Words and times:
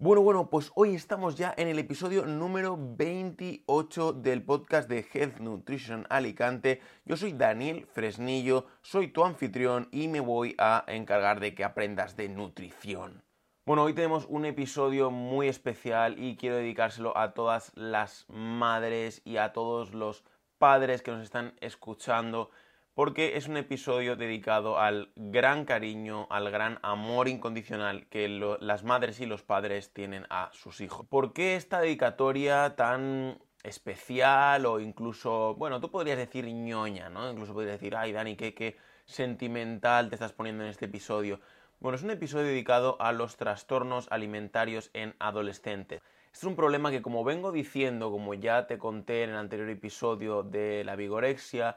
Bueno, 0.00 0.22
bueno, 0.22 0.48
pues 0.48 0.70
hoy 0.76 0.94
estamos 0.94 1.34
ya 1.34 1.52
en 1.56 1.66
el 1.66 1.80
episodio 1.80 2.24
número 2.24 2.78
28 2.78 4.12
del 4.12 4.44
podcast 4.44 4.88
de 4.88 5.04
Health 5.12 5.40
Nutrition 5.40 6.06
Alicante. 6.08 6.80
Yo 7.04 7.16
soy 7.16 7.32
Daniel 7.32 7.84
Fresnillo, 7.84 8.66
soy 8.80 9.08
tu 9.08 9.24
anfitrión 9.24 9.88
y 9.90 10.06
me 10.06 10.20
voy 10.20 10.54
a 10.56 10.84
encargar 10.86 11.40
de 11.40 11.56
que 11.56 11.64
aprendas 11.64 12.16
de 12.16 12.28
nutrición. 12.28 13.24
Bueno, 13.66 13.82
hoy 13.82 13.92
tenemos 13.92 14.24
un 14.28 14.44
episodio 14.44 15.10
muy 15.10 15.48
especial 15.48 16.16
y 16.16 16.36
quiero 16.36 16.54
dedicárselo 16.54 17.18
a 17.18 17.34
todas 17.34 17.72
las 17.74 18.24
madres 18.28 19.20
y 19.24 19.38
a 19.38 19.52
todos 19.52 19.94
los 19.94 20.22
padres 20.58 21.02
que 21.02 21.10
nos 21.10 21.24
están 21.24 21.54
escuchando 21.60 22.50
porque 22.98 23.36
es 23.36 23.46
un 23.46 23.56
episodio 23.56 24.16
dedicado 24.16 24.80
al 24.80 25.12
gran 25.14 25.64
cariño, 25.64 26.26
al 26.30 26.50
gran 26.50 26.80
amor 26.82 27.28
incondicional 27.28 28.08
que 28.08 28.28
las 28.60 28.82
madres 28.82 29.20
y 29.20 29.26
los 29.26 29.44
padres 29.44 29.92
tienen 29.92 30.26
a 30.30 30.50
sus 30.52 30.80
hijos. 30.80 31.06
¿Por 31.06 31.32
qué 31.32 31.54
esta 31.54 31.80
dedicatoria 31.80 32.74
tan 32.74 33.38
especial 33.62 34.66
o 34.66 34.80
incluso, 34.80 35.54
bueno, 35.54 35.80
tú 35.80 35.92
podrías 35.92 36.18
decir 36.18 36.44
ñoña, 36.46 37.08
¿no? 37.08 37.30
Incluso 37.30 37.54
podrías 37.54 37.78
decir, 37.78 37.94
ay 37.94 38.10
Dani, 38.10 38.34
qué, 38.34 38.52
qué 38.52 38.76
sentimental 39.04 40.08
te 40.08 40.16
estás 40.16 40.32
poniendo 40.32 40.64
en 40.64 40.70
este 40.70 40.86
episodio. 40.86 41.38
Bueno, 41.78 41.94
es 41.94 42.02
un 42.02 42.10
episodio 42.10 42.46
dedicado 42.46 43.00
a 43.00 43.12
los 43.12 43.36
trastornos 43.36 44.08
alimentarios 44.10 44.90
en 44.92 45.14
adolescentes. 45.20 46.02
Este 46.32 46.38
es 46.38 46.44
un 46.50 46.56
problema 46.56 46.90
que 46.90 47.00
como 47.00 47.22
vengo 47.22 47.52
diciendo, 47.52 48.10
como 48.10 48.34
ya 48.34 48.66
te 48.66 48.76
conté 48.76 49.22
en 49.22 49.30
el 49.30 49.36
anterior 49.36 49.68
episodio 49.68 50.42
de 50.42 50.82
la 50.82 50.96
vigorexia, 50.96 51.76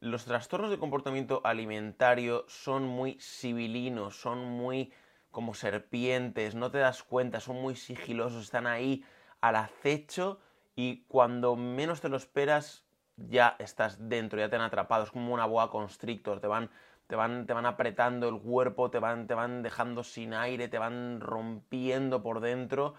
los 0.00 0.24
trastornos 0.24 0.70
de 0.70 0.78
comportamiento 0.78 1.40
alimentario 1.44 2.44
son 2.48 2.84
muy 2.84 3.18
civilinos, 3.20 4.20
son 4.20 4.44
muy 4.44 4.92
como 5.30 5.54
serpientes, 5.54 6.54
no 6.54 6.70
te 6.70 6.78
das 6.78 7.02
cuenta, 7.02 7.40
son 7.40 7.56
muy 7.56 7.76
sigilosos, 7.76 8.44
están 8.44 8.66
ahí 8.66 9.04
al 9.40 9.56
acecho 9.56 10.40
y 10.74 11.04
cuando 11.08 11.56
menos 11.56 12.00
te 12.00 12.08
lo 12.08 12.16
esperas 12.16 12.84
ya 13.16 13.56
estás 13.58 14.08
dentro, 14.08 14.38
ya 14.38 14.48
te 14.48 14.56
han 14.56 14.62
atrapado, 14.62 15.04
es 15.04 15.10
como 15.10 15.32
una 15.32 15.46
boa 15.46 15.70
constrictor, 15.70 16.40
te 16.40 16.46
van, 16.46 16.70
te 17.06 17.16
van, 17.16 17.46
te 17.46 17.52
van 17.52 17.66
apretando 17.66 18.28
el 18.28 18.38
cuerpo, 18.40 18.90
te 18.90 18.98
van, 18.98 19.26
te 19.26 19.34
van 19.34 19.62
dejando 19.62 20.04
sin 20.04 20.34
aire, 20.34 20.68
te 20.68 20.78
van 20.78 21.20
rompiendo 21.20 22.22
por 22.22 22.40
dentro 22.40 22.94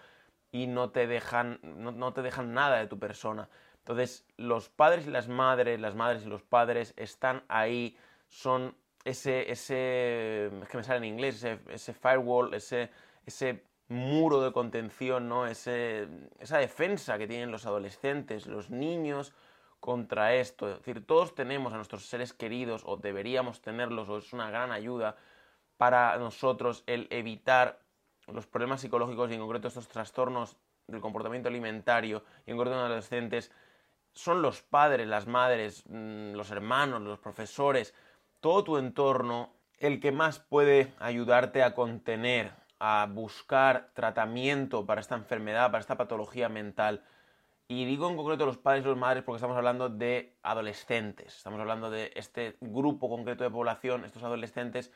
y 0.52 0.68
no 0.68 0.92
te 0.92 1.08
dejan, 1.08 1.60
no 1.62 2.14
te 2.14 2.22
dejan 2.22 2.54
nada 2.54 2.78
de 2.78 2.88
tu 2.88 2.98
persona. 2.98 3.50
Entonces, 3.88 4.26
los 4.36 4.68
padres 4.68 5.08
y 5.08 5.12
las 5.12 5.30
madres, 5.30 5.80
las 5.80 5.96
madres 5.96 6.26
y 6.26 6.28
los 6.28 6.44
padres 6.44 6.94
están 6.98 7.44
ahí, 7.48 7.96
son 8.28 8.76
ese, 9.06 9.50
ese, 9.50 10.48
es 10.48 10.68
que 10.68 10.76
me 10.76 10.84
sale 10.84 10.98
en 10.98 11.06
inglés, 11.06 11.42
ese, 11.70 11.94
firewall, 11.94 12.54
ese, 12.54 12.90
ese 13.26 13.64
muro 13.88 14.42
de 14.42 14.52
contención, 14.52 15.30
¿no? 15.30 15.48
Ese, 15.48 16.10
esa 16.38 16.58
defensa 16.58 17.18
que 17.18 17.28
tienen 17.28 17.50
los 17.50 17.66
adolescentes, 17.66 18.46
los 18.46 18.70
niños 18.70 19.32
contra 19.80 20.34
esto. 20.34 20.70
Es 20.70 20.80
decir, 20.80 21.06
todos 21.06 21.34
tenemos 21.34 21.72
a 21.72 21.78
nuestros 21.78 22.08
seres 22.08 22.34
queridos 22.34 22.84
o 22.86 22.98
deberíamos 22.98 23.62
tenerlos 23.62 24.10
o 24.10 24.18
es 24.18 24.34
una 24.34 24.50
gran 24.50 24.74
ayuda 24.74 25.16
para 25.78 26.18
nosotros 26.18 26.84
el 26.88 27.08
evitar 27.10 27.80
los 28.28 28.48
problemas 28.48 28.82
psicológicos 28.82 29.32
y 29.32 29.36
en 29.36 29.40
concreto 29.40 29.70
estos 29.70 29.88
trastornos 29.88 30.58
del 30.88 31.00
comportamiento 31.00 31.48
alimentario 31.48 32.26
y 32.46 32.52
en 32.52 32.58
concreto 32.58 32.78
en 32.78 32.86
adolescentes 32.86 33.50
son 34.18 34.42
los 34.42 34.62
padres, 34.64 35.08
las 35.08 35.28
madres, 35.28 35.84
mm, 35.88 36.34
los 36.34 36.50
hermanos, 36.52 37.02
los 37.02 37.20
profesores, 37.20 37.94
todo 38.40 38.64
tu 38.64 38.78
entorno 38.78 39.54
el 39.78 40.00
que 40.00 40.12
más 40.12 40.40
puede 40.40 40.94
ayudarte 41.00 41.62
a 41.62 41.76
contener, 41.76 42.52
a 42.80 43.08
buscar 43.10 43.92
tratamiento 43.94 44.86
para 44.86 45.02
esta 45.02 45.16
enfermedad, 45.16 45.68
para 45.68 45.82
esta 45.82 45.98
patología 45.98 46.50
mental. 46.50 47.04
Y 47.68 47.86
digo 47.86 48.10
en 48.10 48.18
concreto 48.18 48.46
los 48.46 48.58
padres 48.58 48.86
y 48.86 48.88
las 48.88 48.98
madres 48.98 49.24
porque 49.24 49.38
estamos 49.38 49.58
hablando 49.58 49.90
de 49.90 50.36
adolescentes, 50.42 51.38
estamos 51.38 51.60
hablando 51.60 51.92
de 51.92 52.12
este 52.16 52.58
grupo 52.62 53.10
concreto 53.10 53.44
de 53.44 53.52
población, 53.52 54.04
estos 54.04 54.24
adolescentes, 54.24 54.92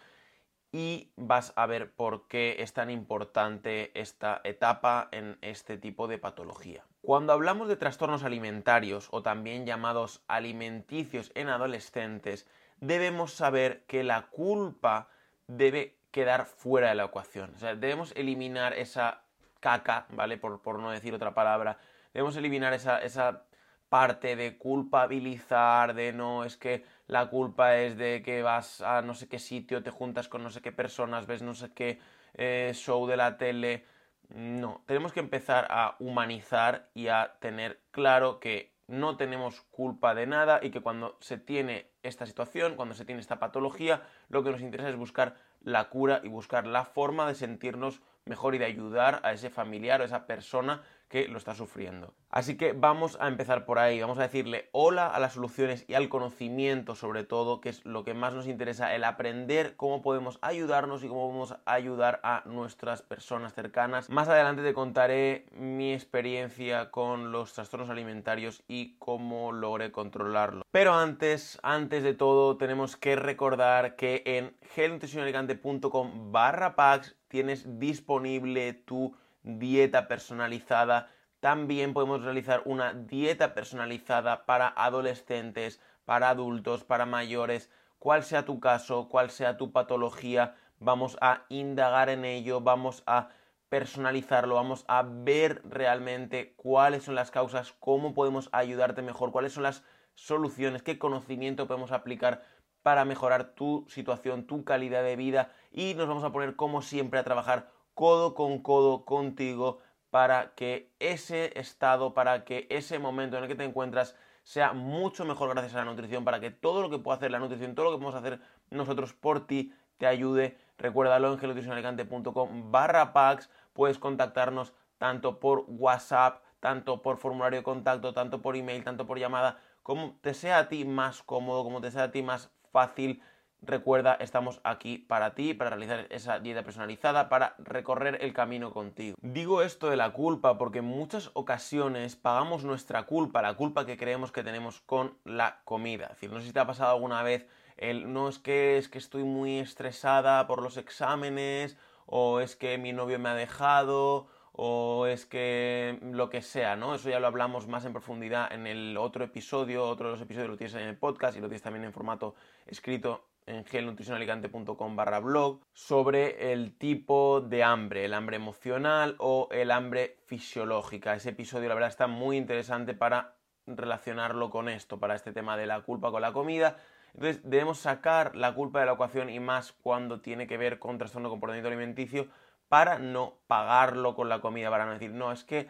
y 0.72 1.12
vas 1.18 1.54
a 1.56 1.66
ver 1.66 1.92
por 1.92 2.28
qué 2.28 2.58
es 2.60 2.74
tan 2.74 2.90
importante 2.90 3.92
esta 4.00 4.42
etapa 4.44 5.10
en 5.12 5.38
este 5.42 5.78
tipo 5.78 6.08
de 6.08 6.18
patología. 6.18 6.86
Cuando 7.02 7.34
hablamos 7.34 7.68
de 7.68 7.76
trastornos 7.76 8.24
alimentarios 8.24 9.08
o 9.12 9.22
también 9.22 9.66
llamados 9.66 10.24
alimenticios 10.28 11.32
en 11.36 11.50
adolescentes, 11.50 12.48
debemos 12.80 13.34
saber 13.34 13.84
que 13.86 14.04
la 14.04 14.28
culpa 14.28 15.10
debe 15.48 15.98
quedar 16.12 16.46
fuera 16.46 16.90
de 16.90 16.96
la 16.96 17.06
ecuación. 17.06 17.54
O 17.56 17.60
sea, 17.60 17.76
debemos 17.76 18.14
eliminar 18.16 18.74
esa 18.74 19.24
caca, 19.60 20.06
¿vale? 20.10 20.38
Por, 20.38 20.62
por 20.62 20.80
no 20.80 20.92
decir 20.92 21.14
otra 21.14 21.34
palabra. 21.34 21.78
Debemos 22.14 22.36
eliminar 22.36 22.74
esa, 22.74 23.00
esa 23.00 23.46
parte 23.92 24.38
de 24.38 24.58
culpabilizar, 24.58 25.94
de 25.94 26.14
no, 26.14 26.46
es 26.46 26.56
que 26.56 26.86
la 27.12 27.30
culpa 27.30 27.76
es 27.76 27.98
de 27.98 28.22
que 28.24 28.42
vas 28.42 28.80
a 28.80 29.02
no 29.02 29.14
sé 29.14 29.28
qué 29.28 29.38
sitio, 29.38 29.84
te 29.84 29.92
juntas 29.92 30.30
con 30.30 30.44
no 30.44 30.50
sé 30.50 30.62
qué 30.62 30.72
personas, 30.72 31.28
ves 31.28 31.42
no 31.42 31.54
sé 31.54 31.74
qué 31.74 32.00
eh, 32.36 32.72
show 32.74 33.06
de 33.06 33.18
la 33.18 33.38
tele. 33.38 33.84
No, 34.30 34.82
tenemos 34.86 35.12
que 35.12 35.20
empezar 35.20 35.68
a 35.70 35.98
humanizar 36.00 36.88
y 36.94 37.10
a 37.10 37.34
tener 37.42 37.82
claro 37.92 38.40
que 38.40 38.72
no 38.88 39.18
tenemos 39.18 39.60
culpa 39.72 40.16
de 40.16 40.26
nada 40.26 40.62
y 40.64 40.70
que 40.70 40.80
cuando 40.80 41.18
se 41.20 41.38
tiene 41.38 41.88
esta 42.02 42.26
situación, 42.26 42.78
cuando 42.78 42.96
se 42.96 43.04
tiene 43.04 43.20
esta 43.20 43.40
patología, 43.40 44.04
lo 44.30 44.42
que 44.42 44.52
nos 44.52 44.62
interesa 44.62 44.90
es 44.90 44.96
buscar 44.96 45.36
la 45.60 45.90
cura 45.90 46.22
y 46.24 46.30
buscar 46.30 46.66
la 46.66 46.86
forma 46.86 47.28
de 47.28 47.36
sentirnos 47.36 48.00
mejor 48.24 48.56
y 48.56 48.58
de 48.58 48.66
ayudar 48.66 49.20
a 49.24 49.34
ese 49.34 49.50
familiar 49.50 50.00
o 50.00 50.04
a 50.04 50.08
esa 50.08 50.28
persona 50.28 50.82
que 51.12 51.28
lo 51.28 51.38
está 51.38 51.54
sufriendo. 51.54 52.14
Así 52.30 52.56
que 52.56 52.72
vamos 52.72 53.18
a 53.20 53.28
empezar 53.28 53.66
por 53.66 53.80
ahí, 53.80 54.00
vamos 54.00 54.18
a 54.18 54.22
decirle 54.22 54.70
hola 54.72 55.08
a 55.08 55.20
las 55.20 55.34
soluciones 55.34 55.84
y 55.90 55.94
al 55.94 56.08
conocimiento 56.08 56.96
sobre 56.96 57.26
todo, 57.26 57.60
que 57.60 57.68
es 57.68 57.86
lo 57.86 58.06
que 58.06 58.14
más 58.14 58.34
nos 58.34 58.48
interesa, 58.48 58.96
el 58.96 59.04
aprender 59.04 59.76
cómo 59.76 60.02
podemos 60.02 60.40
ayudarnos 60.42 61.04
y 61.04 61.10
cómo 61.10 61.28
podemos 61.28 61.58
ayudar 61.66 62.22
a 62.24 62.44
nuestras 62.46 63.02
personas 63.02 63.54
cercanas. 63.54 64.10
Más 64.10 64.30
adelante 64.30 64.64
te 64.64 64.74
contaré 64.74 65.46
mi 65.52 65.94
experiencia 65.94 66.92
con 66.92 67.34
los 67.34 67.52
trastornos 67.52 67.90
alimentarios 67.90 68.64
y 68.70 68.96
cómo 68.98 69.52
logré 69.52 69.92
controlarlo. 69.92 70.64
Pero 70.72 70.94
antes, 70.94 71.60
antes 71.62 72.04
de 72.04 72.14
todo, 72.14 72.56
tenemos 72.56 72.96
que 72.96 73.18
recordar 73.18 73.98
que 73.98 74.24
en 74.26 74.56
gelnutricionalicante.com 74.76 76.32
barra 76.32 76.78
packs 76.78 77.18
tienes 77.28 77.80
disponible 77.80 78.72
tu 78.72 79.14
dieta 79.44 80.08
personalizada. 80.08 81.10
También 81.40 81.94
podemos 81.94 82.24
realizar 82.24 82.62
una 82.66 82.94
dieta 82.94 83.54
personalizada 83.54 84.46
para 84.46 84.68
adolescentes, 84.68 85.80
para 86.06 86.30
adultos, 86.30 86.84
para 86.84 87.06
mayores. 87.06 87.70
Cual 88.00 88.24
sea 88.24 88.46
tu 88.46 88.60
caso, 88.60 89.10
cual 89.10 89.30
sea 89.30 89.58
tu 89.58 89.72
patología, 89.72 90.56
vamos 90.80 91.18
a 91.22 91.46
indagar 91.50 92.10
en 92.10 92.26
ello, 92.26 92.62
vamos 92.62 93.04
a 93.06 93.30
personalizarlo, 93.70 94.56
vamos 94.56 94.84
a 94.88 95.04
ver 95.04 95.62
realmente 95.64 96.54
cuáles 96.58 97.04
son 97.04 97.16
las 97.16 97.32
causas, 97.32 97.74
cómo 97.80 98.14
podemos 98.14 98.50
ayudarte 98.52 99.02
mejor, 99.02 99.32
cuáles 99.32 99.54
son 99.54 99.64
las 99.64 99.84
soluciones, 100.16 100.84
qué 100.84 101.00
conocimiento 101.00 101.68
podemos 101.68 101.92
aplicar 101.92 102.44
para 102.82 103.06
mejorar 103.06 103.54
tu 103.54 103.86
situación, 103.88 104.46
tu 104.46 104.64
calidad 104.66 105.04
de 105.04 105.16
vida 105.16 105.52
y 105.72 105.94
nos 105.94 106.08
vamos 106.08 106.24
a 106.24 106.32
poner 106.32 106.56
como 106.56 106.82
siempre 106.82 107.20
a 107.20 107.24
trabajar 107.24 107.72
codo 108.02 108.34
con 108.34 108.64
codo 108.64 109.06
contigo 109.06 109.78
para 110.10 110.56
que 110.56 110.92
ese 110.98 111.52
estado, 111.60 112.16
para 112.16 112.46
que 112.46 112.66
ese 112.72 112.98
momento 112.98 113.38
en 113.38 113.44
el 113.44 113.48
que 113.48 113.54
te 113.54 113.64
encuentras 113.64 114.16
sea 114.42 114.74
mucho 114.74 115.24
mejor 115.24 115.52
gracias 115.52 115.76
a 115.76 115.86
la 115.86 115.86
nutrición, 115.86 116.26
para 116.26 116.40
que 116.40 116.50
todo 116.50 116.82
lo 116.82 116.90
que 116.90 116.98
pueda 116.98 117.18
hacer 117.18 117.30
la 117.30 117.38
nutrición, 117.38 117.76
todo 117.76 117.86
lo 117.86 117.92
que 117.92 118.04
podemos 118.04 118.16
hacer 118.16 118.40
nosotros 118.72 119.14
por 119.14 119.46
ti, 119.46 119.72
te 120.00 120.08
ayude. 120.08 120.58
Recuérdalo 120.80 121.32
en 121.32 121.38
geloticionalicante.com 121.38 122.72
barra 122.72 123.14
packs. 123.14 123.52
Puedes 123.72 124.00
contactarnos 124.00 124.74
tanto 124.98 125.40
por 125.40 125.66
WhatsApp, 125.68 126.42
tanto 126.60 127.04
por 127.04 127.18
formulario 127.18 127.60
de 127.60 127.64
contacto, 127.64 128.16
tanto 128.16 128.42
por 128.42 128.56
email, 128.56 128.84
tanto 128.84 129.06
por 129.06 129.20
llamada, 129.20 129.60
como 129.84 130.18
te 130.22 130.34
sea 130.34 130.58
a 130.58 130.70
ti 130.70 130.86
más 130.86 131.22
cómodo, 131.22 131.64
como 131.64 131.82
te 131.82 131.92
sea 131.92 132.06
a 132.06 132.12
ti 132.12 132.24
más 132.24 132.50
fácil 132.72 133.22
Recuerda, 133.64 134.16
estamos 134.16 134.60
aquí 134.64 134.98
para 134.98 135.36
ti, 135.36 135.54
para 135.54 135.70
realizar 135.70 136.08
esa 136.10 136.40
dieta 136.40 136.64
personalizada, 136.64 137.30
para 137.30 137.54
recorrer 137.60 138.18
el 138.22 138.34
camino 138.34 138.74
contigo. 138.74 139.16
Digo 139.22 139.62
esto 139.62 139.92
de 139.92 139.98
la 139.98 140.14
culpa 140.14 140.58
porque 140.58 140.80
en 140.80 140.86
muchas 140.86 141.30
ocasiones 141.34 142.16
pagamos 142.16 142.64
nuestra 142.64 143.04
culpa, 143.04 143.44
la 143.44 143.54
culpa 143.54 143.86
que 143.86 143.98
creemos 143.98 144.32
que 144.32 144.44
tenemos 144.44 144.82
con 144.82 145.16
la 145.26 145.62
comida. 145.64 146.18
No 146.24 146.40
sé 146.40 146.48
si 146.48 146.54
te 146.54 146.60
ha 146.60 146.66
pasado 146.66 146.92
alguna 146.92 147.22
vez 147.22 147.46
el 147.78 148.12
no 148.12 148.30
es 148.30 148.40
que 148.40 148.80
es 148.80 148.90
que 148.90 148.98
estoy 148.98 149.24
muy 149.24 149.60
estresada 149.60 150.48
por 150.48 150.64
los 150.64 150.78
exámenes 150.78 151.78
o 152.08 152.40
es 152.40 152.56
que 152.56 152.80
mi 152.80 152.94
novio 152.94 153.20
me 153.20 153.30
ha 153.30 153.36
dejado 153.36 154.28
o 154.54 155.06
es 155.06 155.28
que 155.28 156.00
lo 156.02 156.30
que 156.30 156.42
sea, 156.42 156.76
¿no? 156.76 156.96
Eso 156.96 157.10
ya 157.10 157.20
lo 157.20 157.28
hablamos 157.28 157.68
más 157.68 157.86
en 157.86 157.94
profundidad 157.94 158.52
en 158.52 158.66
el 158.66 158.98
otro 158.98 159.24
episodio, 159.24 159.86
otro 159.86 160.08
de 160.08 160.14
los 160.14 160.22
episodios 160.22 160.50
lo 160.50 160.58
tienes 160.58 160.76
en 160.76 160.82
el 160.82 160.98
podcast 160.98 161.38
y 161.38 161.42
lo 161.42 161.48
tienes 161.48 161.62
también 161.62 161.86
en 161.86 161.94
formato 161.94 162.34
escrito 162.66 163.31
en 163.46 163.66
gelnutricionalicante.com 163.66 164.96
barra 164.96 165.20
blog 165.20 165.62
sobre 165.74 166.52
el 166.52 166.78
tipo 166.78 167.42
de 167.42 167.64
hambre, 167.64 168.06
el 168.06 168.14
hambre 168.14 168.38
emocional 168.38 169.16
o 169.20 169.48
el 169.52 169.72
hambre 169.72 170.18
fisiológica. 170.26 171.16
Ese 171.16 171.30
episodio 171.30 171.68
la 171.68 171.76
verdad 171.76 171.90
está 171.90 172.08
muy 172.08 172.38
interesante 172.38 172.94
para 172.94 173.36
relacionarlo 173.66 174.50
con 174.50 174.70
esto, 174.70 175.00
para 175.00 175.16
este 175.16 175.34
tema 175.34 175.58
de 175.58 175.66
la 175.66 175.82
culpa 175.82 176.12
con 176.12 176.22
la 176.22 176.34
comida. 176.34 176.78
Entonces 177.14 177.42
debemos 177.44 177.80
sacar 177.80 178.36
la 178.36 178.54
culpa 178.54 178.80
de 178.80 178.86
la 178.86 178.94
ecuación 178.94 179.30
y 179.30 179.40
más 179.40 179.74
cuando 179.74 180.22
tiene 180.22 180.48
que 180.48 180.58
ver 180.58 180.80
con 180.80 180.98
trastorno 180.98 181.30
de 181.30 181.34
comportamiento 181.34 181.68
alimenticio 181.68 182.28
para 182.70 183.00
no 183.00 183.36
pagarlo 183.48 184.16
con 184.16 184.30
la 184.30 184.40
comida, 184.40 184.70
para 184.70 184.86
no 184.86 184.94
decir, 184.94 185.12
no, 185.12 185.32
es 185.32 185.44
que 185.44 185.68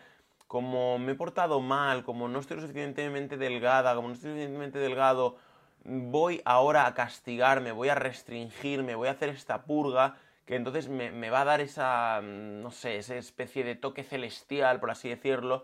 como 0.48 1.00
me 1.00 1.14
he 1.14 1.16
portado 1.16 1.62
mal, 1.62 2.04
como 2.04 2.28
no 2.28 2.40
estoy 2.40 2.58
lo 2.58 2.62
suficientemente 2.62 3.38
delgada, 3.38 3.96
como 3.96 4.10
no 4.10 4.14
estoy 4.14 4.32
suficientemente 4.32 4.80
delgado, 4.80 5.38
voy 5.84 6.42
ahora 6.46 6.86
a 6.86 6.94
castigarme, 6.94 7.72
voy 7.72 7.90
a 7.90 7.96
restringirme, 7.96 8.96
voy 8.96 9.08
a 9.08 9.12
hacer 9.12 9.30
esta 9.30 9.64
purga, 9.64 10.16
que 10.46 10.56
entonces 10.56 10.90
me, 10.90 11.30
va 11.30 11.42
a 11.42 11.46
dar 11.46 11.62
esa, 11.62 12.22
mm, 12.22 12.62
no 12.62 12.72
sé, 12.72 12.98
esa 12.98 13.16
especie 13.16 13.64
de 13.64 13.76
toque 13.76 14.04
celestial, 14.04 14.80
por 14.80 14.92
así 14.92 15.10
decirlo, 15.10 15.64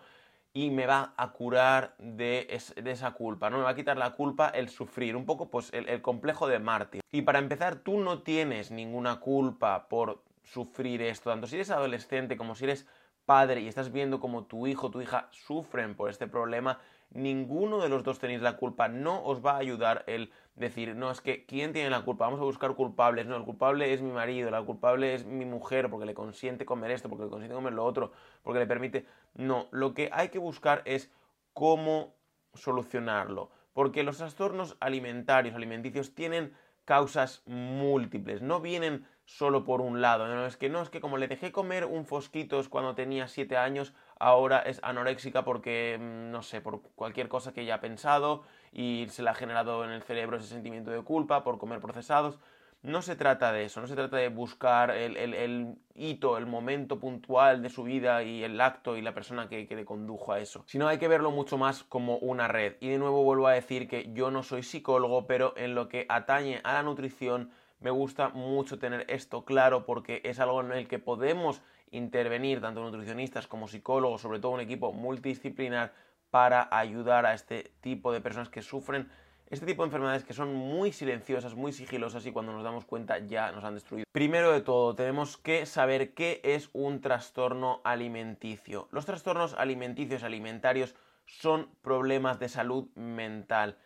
y 0.54 0.72
me 0.72 0.88
va 0.88 1.14
a 1.18 1.34
curar 1.34 1.94
de, 2.00 2.48
esa 2.50 3.12
culpa, 3.12 3.50
¿no? 3.50 3.58
Me 3.58 3.64
va 3.64 3.72
a 3.72 3.76
quitar 3.76 3.98
la 3.98 4.14
culpa 4.14 4.50
el 4.50 4.70
sufrir, 4.70 5.16
un 5.16 5.26
poco 5.26 5.50
pues 5.50 5.72
el, 5.72 6.02
complejo 6.02 6.48
de 6.48 6.60
mártir. 6.60 7.02
Y 7.12 7.22
para 7.22 7.40
empezar, 7.40 7.76
tú 7.76 8.00
no 8.00 8.24
tienes 8.24 8.72
ninguna 8.72 9.20
culpa 9.20 9.88
por 9.88 10.24
sufrir 10.44 11.02
esto, 11.02 11.30
tanto 11.30 11.46
si 11.46 11.56
eres 11.56 11.70
adolescente 11.70 12.38
como 12.38 12.56
si 12.56 12.64
eres 12.64 12.88
padre 13.26 13.60
y 13.62 13.68
estás 13.68 13.92
viendo 13.92 14.22
como 14.22 14.46
tu 14.46 14.66
hijo 14.66 14.90
tu 14.90 15.02
hija 15.02 15.28
sufren 15.32 15.94
por 15.96 16.10
este 16.10 16.28
problema, 16.28 16.80
ninguno 17.12 17.80
de 17.80 17.90
los 17.90 18.04
dos 18.04 18.20
tenéis 18.20 18.42
la 18.42 18.58
culpa. 18.58 18.88
No 18.88 19.24
os 19.24 19.46
va 19.46 19.52
a 19.52 19.58
ayudar 19.58 20.04
el 20.08 20.32
decir, 20.56 20.96
no, 20.96 21.12
es 21.12 21.22
que 21.22 21.46
¿quién 21.46 21.74
tiene 21.74 21.90
la 21.90 22.04
culpa? 22.04 22.26
Vamos 22.26 22.40
a 22.40 22.44
buscar 22.44 22.76
culpables. 22.76 23.26
No, 23.28 23.36
el 23.36 23.44
culpable 23.44 23.94
es 23.94 24.02
mi 24.02 24.12
marido, 24.12 24.50
la 24.52 24.64
culpable 24.64 25.14
es 25.14 25.26
mi 25.26 25.46
mujer 25.46 25.90
porque 25.90 26.06
le 26.06 26.14
consiente 26.14 26.66
comer 26.66 26.92
esto, 26.92 27.10
porque 27.10 27.26
le 27.26 27.30
consiente 27.30 27.56
comer 27.56 27.74
lo 27.74 27.86
otro, 27.86 28.12
porque 28.44 28.60
le 28.60 28.68
permite... 28.68 29.06
No, 29.36 29.68
lo 29.72 29.94
que 29.94 30.10
hay 30.12 30.30
que 30.30 30.40
buscar 30.40 30.82
es 30.86 31.12
cómo 31.54 32.16
solucionarlo. 32.54 33.52
Porque 33.74 34.02
los 34.04 34.18
trastornos 34.18 34.76
alimentarios, 34.80 35.56
alimenticios, 35.56 36.16
tienen 36.16 36.54
causas 36.86 37.44
múltiples. 37.46 38.42
No 38.42 38.62
vienen 38.62 39.06
solo 39.28 39.66
por 39.66 39.82
un 39.82 40.02
lado. 40.02 40.26
No 40.28 40.46
es 40.48 40.58
que 40.58 40.70
no, 40.70 40.82
es 40.82 40.90
que 40.90 41.02
como 41.02 41.18
le 41.18 41.28
dejé 41.28 41.52
comer 41.52 41.86
un 41.86 42.06
fosquitos 42.06 42.70
cuando 42.70 42.96
tenía 42.96 43.28
7 43.28 43.58
años, 43.58 43.94
ahora 44.20 44.60
es 44.60 44.80
anoréxica 44.84 45.44
porque, 45.44 45.98
mm, 46.00 46.32
no 46.32 46.42
sé, 46.42 46.62
por 46.62 46.82
cualquier 46.96 47.28
cosa 47.28 47.54
que 47.54 47.62
ella 47.62 47.76
ha 47.76 47.82
pensado 47.82 48.44
y 48.72 49.06
se 49.10 49.24
le 49.24 49.30
ha 49.30 49.36
generado 49.36 49.84
en 49.84 49.92
el 49.92 50.02
cerebro 50.02 50.38
ese 50.38 50.48
sentimiento 50.48 50.92
de 50.92 51.02
culpa 51.04 51.44
por 51.44 51.58
comer 51.60 51.82
procesados. 51.82 52.40
No 52.84 53.02
se 53.02 53.16
trata 53.18 53.52
de 53.52 53.66
eso, 53.66 53.82
no 53.82 53.88
se 53.88 53.96
trata 53.96 54.18
de 54.18 54.30
buscar 54.30 54.92
el, 54.92 55.76
hito, 55.96 56.38
el 56.38 56.46
momento 56.46 57.00
puntual 57.00 57.62
de 57.62 57.70
su 57.70 57.84
vida 57.84 58.24
y 58.24 58.44
el 58.44 58.62
acto 58.62 58.96
y 58.96 59.02
la 59.02 59.14
persona 59.14 59.50
que, 59.50 59.68
que, 59.68 59.76
le 59.76 59.84
condujo 59.84 60.32
a 60.32 60.40
eso, 60.40 60.64
sino 60.68 60.88
hay 60.88 61.00
que 61.00 61.08
verlo 61.08 61.32
mucho 61.32 61.58
más 61.58 61.84
como 61.84 62.18
una 62.20 62.48
red. 62.48 62.76
Y 62.80 62.90
de 62.90 63.00
nuevo 63.00 63.24
vuelvo 63.24 63.48
a 63.48 63.54
decir 63.54 63.90
que 63.90 64.14
yo 64.14 64.32
no 64.32 64.44
soy 64.44 64.64
psicólogo, 64.64 65.26
pero 65.26 65.54
en 65.58 65.76
lo 65.76 65.90
que 65.90 66.06
atañe 66.08 66.62
a 66.64 66.74
la 66.74 66.84
nutrición 66.84 67.52
me 67.80 67.92
gusta 67.92 68.30
mucho 68.30 68.80
tener 68.80 69.06
esto 69.10 69.46
claro 69.46 69.86
porque 69.86 70.22
es 70.24 70.40
algo 70.40 70.62
en 70.62 70.72
el 70.72 70.88
que 70.88 71.00
podemos 71.00 71.62
intervenir 71.92 72.62
tanto 72.62 72.82
nutricionistas 72.82 73.48
como 73.48 73.68
psicólogos, 73.68 74.22
sobre 74.22 74.40
todo 74.40 74.52
un 74.52 74.62
equipo 74.62 74.92
multidisciplinar, 74.92 75.94
para 76.30 76.68
ayudar 76.72 77.26
a 77.26 77.34
este 77.34 77.72
tipo 77.82 78.12
de 78.12 78.20
personas 78.20 78.50
que 78.50 78.62
sufren 78.62 79.10
este 79.50 79.66
tipo 79.66 79.84
de 79.84 79.88
enfermedades 79.88 80.26
que 80.26 80.34
son 80.34 80.54
muy 80.54 80.92
silenciosas, 80.92 81.56
muy 81.56 81.72
sigilosas 81.72 82.26
y 82.26 82.32
cuando 82.32 82.52
nos 82.52 82.64
damos 82.64 82.86
cuenta 82.86 83.20
ya 83.20 83.52
nos 83.52 83.64
han 83.64 83.76
destruido. 83.76 84.06
Primero 84.12 84.52
de 84.52 84.62
todo, 84.62 84.94
tenemos 84.94 85.38
que 85.38 85.66
saber 85.66 86.14
qué 86.14 86.42
es 86.44 86.70
un 86.74 87.00
trastorno 87.00 87.80
alimenticio. 87.86 88.90
Los 88.92 89.06
trastornos 89.06 89.54
alimenticios 89.54 90.24
alimentarios 90.24 90.96
son 91.26 91.70
problemas 91.82 92.40
de 92.40 92.50
salud 92.50 92.90
mental. 92.96 93.78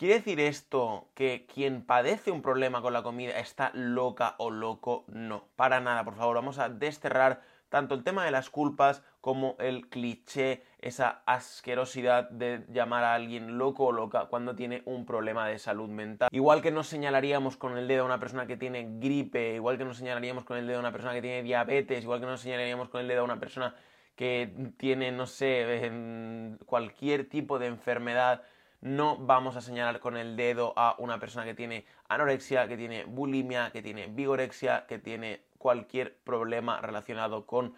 ¿Quiere 0.00 0.14
decir 0.14 0.40
esto 0.40 1.10
que 1.14 1.44
quien 1.44 1.82
padece 1.82 2.30
un 2.30 2.40
problema 2.40 2.80
con 2.80 2.94
la 2.94 3.02
comida 3.02 3.38
está 3.38 3.70
loca 3.74 4.34
o 4.38 4.50
loco? 4.50 5.04
No, 5.08 5.44
para 5.56 5.78
nada, 5.80 6.04
por 6.04 6.14
favor, 6.14 6.36
vamos 6.36 6.58
a 6.58 6.70
desterrar 6.70 7.42
tanto 7.68 7.94
el 7.94 8.02
tema 8.02 8.24
de 8.24 8.30
las 8.30 8.48
culpas 8.48 9.02
como 9.20 9.56
el 9.58 9.90
cliché, 9.90 10.62
esa 10.78 11.20
asquerosidad 11.26 12.30
de 12.30 12.64
llamar 12.72 13.04
a 13.04 13.12
alguien 13.12 13.58
loco 13.58 13.88
o 13.88 13.92
loca 13.92 14.24
cuando 14.30 14.56
tiene 14.56 14.80
un 14.86 15.04
problema 15.04 15.46
de 15.46 15.58
salud 15.58 15.90
mental. 15.90 16.30
Igual 16.32 16.62
que 16.62 16.70
nos 16.70 16.86
señalaríamos 16.86 17.58
con 17.58 17.76
el 17.76 17.86
dedo 17.86 18.04
a 18.04 18.06
una 18.06 18.20
persona 18.20 18.46
que 18.46 18.56
tiene 18.56 18.88
gripe, 19.00 19.56
igual 19.56 19.76
que 19.76 19.84
nos 19.84 19.98
señalaríamos 19.98 20.46
con 20.46 20.56
el 20.56 20.66
dedo 20.66 20.78
a 20.78 20.80
una 20.80 20.92
persona 20.92 21.12
que 21.12 21.20
tiene 21.20 21.42
diabetes, 21.42 22.04
igual 22.04 22.20
que 22.20 22.26
nos 22.26 22.40
señalaríamos 22.40 22.88
con 22.88 23.02
el 23.02 23.08
dedo 23.08 23.20
a 23.20 23.24
una 23.24 23.38
persona 23.38 23.74
que 24.16 24.72
tiene, 24.78 25.12
no 25.12 25.26
sé, 25.26 25.90
cualquier 26.64 27.28
tipo 27.28 27.58
de 27.58 27.66
enfermedad, 27.66 28.42
no 28.80 29.16
vamos 29.18 29.56
a 29.56 29.60
señalar 29.60 30.00
con 30.00 30.16
el 30.16 30.36
dedo 30.36 30.72
a 30.76 30.96
una 30.98 31.18
persona 31.18 31.44
que 31.44 31.54
tiene 31.54 31.84
anorexia, 32.08 32.66
que 32.68 32.76
tiene 32.76 33.04
bulimia, 33.04 33.70
que 33.72 33.82
tiene 33.82 34.06
vigorexia, 34.06 34.86
que 34.86 34.98
tiene 34.98 35.44
cualquier 35.58 36.16
problema 36.18 36.80
relacionado 36.80 37.46
con 37.46 37.74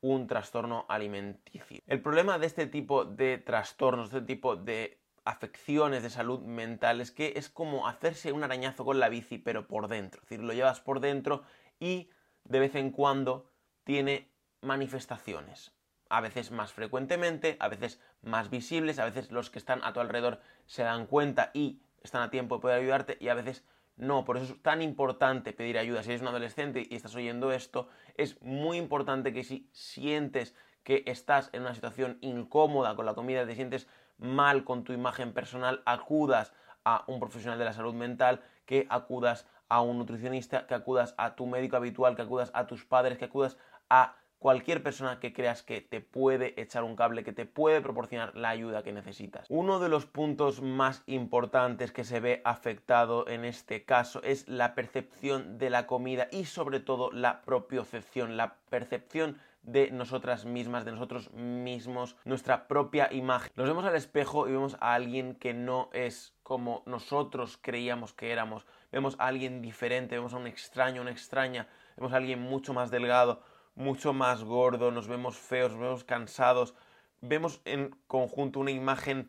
un 0.00 0.26
trastorno 0.26 0.86
alimenticio. 0.88 1.80
El 1.86 2.00
problema 2.00 2.38
de 2.38 2.46
este 2.46 2.66
tipo 2.66 3.04
de 3.04 3.38
trastornos, 3.38 4.10
de 4.10 4.18
este 4.18 4.34
tipo 4.34 4.54
de 4.54 5.00
afecciones 5.24 6.02
de 6.02 6.10
salud 6.10 6.40
mental 6.40 7.00
es 7.00 7.10
que 7.10 7.32
es 7.36 7.48
como 7.48 7.88
hacerse 7.88 8.30
un 8.30 8.44
arañazo 8.44 8.84
con 8.84 9.00
la 9.00 9.08
bici 9.08 9.38
pero 9.38 9.66
por 9.66 9.88
dentro, 9.88 10.20
es 10.22 10.28
decir, 10.28 10.44
lo 10.44 10.52
llevas 10.52 10.80
por 10.80 11.00
dentro 11.00 11.42
y 11.80 12.10
de 12.44 12.60
vez 12.60 12.74
en 12.74 12.90
cuando 12.90 13.50
tiene 13.84 14.30
manifestaciones, 14.60 15.73
a 16.08 16.20
veces 16.20 16.50
más 16.50 16.72
frecuentemente, 16.72 17.56
a 17.60 17.68
veces 17.68 18.00
más 18.22 18.50
visibles, 18.50 18.98
a 18.98 19.04
veces 19.04 19.30
los 19.30 19.50
que 19.50 19.58
están 19.58 19.82
a 19.84 19.92
tu 19.92 20.00
alrededor 20.00 20.40
se 20.66 20.82
dan 20.82 21.06
cuenta 21.06 21.50
y 21.54 21.80
están 22.02 22.22
a 22.22 22.30
tiempo 22.30 22.56
de 22.56 22.62
poder 22.62 22.80
ayudarte 22.80 23.16
y 23.20 23.28
a 23.28 23.34
veces 23.34 23.64
no, 23.96 24.24
por 24.24 24.36
eso 24.36 24.52
es 24.52 24.62
tan 24.62 24.82
importante 24.82 25.52
pedir 25.52 25.78
ayuda. 25.78 26.02
Si 26.02 26.10
eres 26.10 26.22
un 26.22 26.28
adolescente 26.28 26.86
y 26.88 26.96
estás 26.96 27.14
oyendo 27.14 27.52
esto, 27.52 27.88
es 28.16 28.40
muy 28.42 28.76
importante 28.76 29.32
que 29.32 29.44
si 29.44 29.68
sientes 29.72 30.54
que 30.82 31.04
estás 31.06 31.48
en 31.52 31.62
una 31.62 31.74
situación 31.74 32.18
incómoda 32.20 32.96
con 32.96 33.06
la 33.06 33.14
comida, 33.14 33.46
te 33.46 33.54
sientes 33.54 33.86
mal 34.18 34.64
con 34.64 34.84
tu 34.84 34.92
imagen 34.92 35.32
personal, 35.32 35.82
acudas 35.86 36.52
a 36.84 37.04
un 37.06 37.20
profesional 37.20 37.58
de 37.58 37.64
la 37.64 37.72
salud 37.72 37.94
mental, 37.94 38.42
que 38.66 38.86
acudas 38.90 39.46
a 39.68 39.80
un 39.80 39.98
nutricionista, 39.98 40.66
que 40.66 40.74
acudas 40.74 41.14
a 41.16 41.36
tu 41.36 41.46
médico 41.46 41.76
habitual, 41.76 42.16
que 42.16 42.22
acudas 42.22 42.50
a 42.54 42.66
tus 42.66 42.84
padres, 42.84 43.16
que 43.16 43.24
acudas 43.24 43.56
a 43.88 44.16
cualquier 44.44 44.82
persona 44.82 45.20
que 45.20 45.32
creas 45.32 45.62
que 45.62 45.80
te 45.80 46.02
puede 46.02 46.60
echar 46.60 46.84
un 46.84 46.96
cable, 46.96 47.24
que 47.24 47.32
te 47.32 47.46
puede 47.46 47.80
proporcionar 47.80 48.36
la 48.36 48.50
ayuda 48.50 48.82
que 48.82 48.92
necesitas. 48.92 49.46
Uno 49.48 49.80
de 49.80 49.88
los 49.88 50.04
puntos 50.04 50.60
más 50.60 51.02
importantes 51.06 51.92
que 51.92 52.04
se 52.04 52.20
ve 52.20 52.42
afectado 52.44 53.26
en 53.26 53.46
este 53.46 53.86
caso 53.86 54.22
es 54.22 54.46
la 54.46 54.74
percepción 54.74 55.56
de 55.56 55.70
la 55.70 55.86
comida 55.86 56.28
y 56.30 56.44
sobre 56.44 56.78
todo 56.78 57.10
la 57.10 57.40
propiocepción, 57.40 58.36
la 58.36 58.56
percepción 58.68 59.38
de 59.62 59.90
nosotras 59.90 60.44
mismas, 60.44 60.84
de 60.84 60.92
nosotros 60.92 61.32
mismos, 61.32 62.14
nuestra 62.26 62.68
propia 62.68 63.10
imagen. 63.14 63.50
Nos 63.56 63.66
vemos 63.66 63.86
al 63.86 63.96
espejo 63.96 64.46
y 64.46 64.52
vemos 64.52 64.76
a 64.80 64.92
alguien 64.92 65.36
que 65.36 65.54
no 65.54 65.88
es 65.94 66.34
como 66.42 66.82
nosotros 66.84 67.58
creíamos 67.62 68.12
que 68.12 68.30
éramos. 68.30 68.66
Vemos 68.92 69.16
a 69.18 69.26
alguien 69.26 69.62
diferente, 69.62 70.16
vemos 70.16 70.34
a 70.34 70.36
un 70.36 70.46
extraño, 70.46 71.00
una 71.00 71.12
extraña, 71.12 71.66
vemos 71.96 72.12
a 72.12 72.16
alguien 72.16 72.42
mucho 72.42 72.74
más 72.74 72.90
delgado, 72.90 73.40
mucho 73.74 74.12
más 74.12 74.44
gordo, 74.44 74.90
nos 74.90 75.08
vemos 75.08 75.36
feos, 75.36 75.72
nos 75.72 75.80
vemos 75.80 76.04
cansados, 76.04 76.74
vemos 77.20 77.60
en 77.64 77.96
conjunto 78.06 78.60
una 78.60 78.70
imagen 78.70 79.28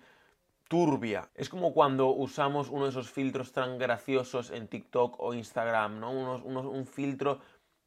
turbia. 0.67 1.29
Es 1.35 1.49
como 1.49 1.73
cuando 1.73 2.07
usamos 2.07 2.69
uno 2.69 2.85
de 2.85 2.89
esos 2.91 3.09
filtros 3.09 3.51
tan 3.51 3.77
graciosos 3.77 4.51
en 4.51 4.67
TikTok 4.67 5.19
o 5.19 5.33
Instagram, 5.33 5.99
¿no? 5.99 6.11
un 6.11 6.85
filtro 6.85 7.39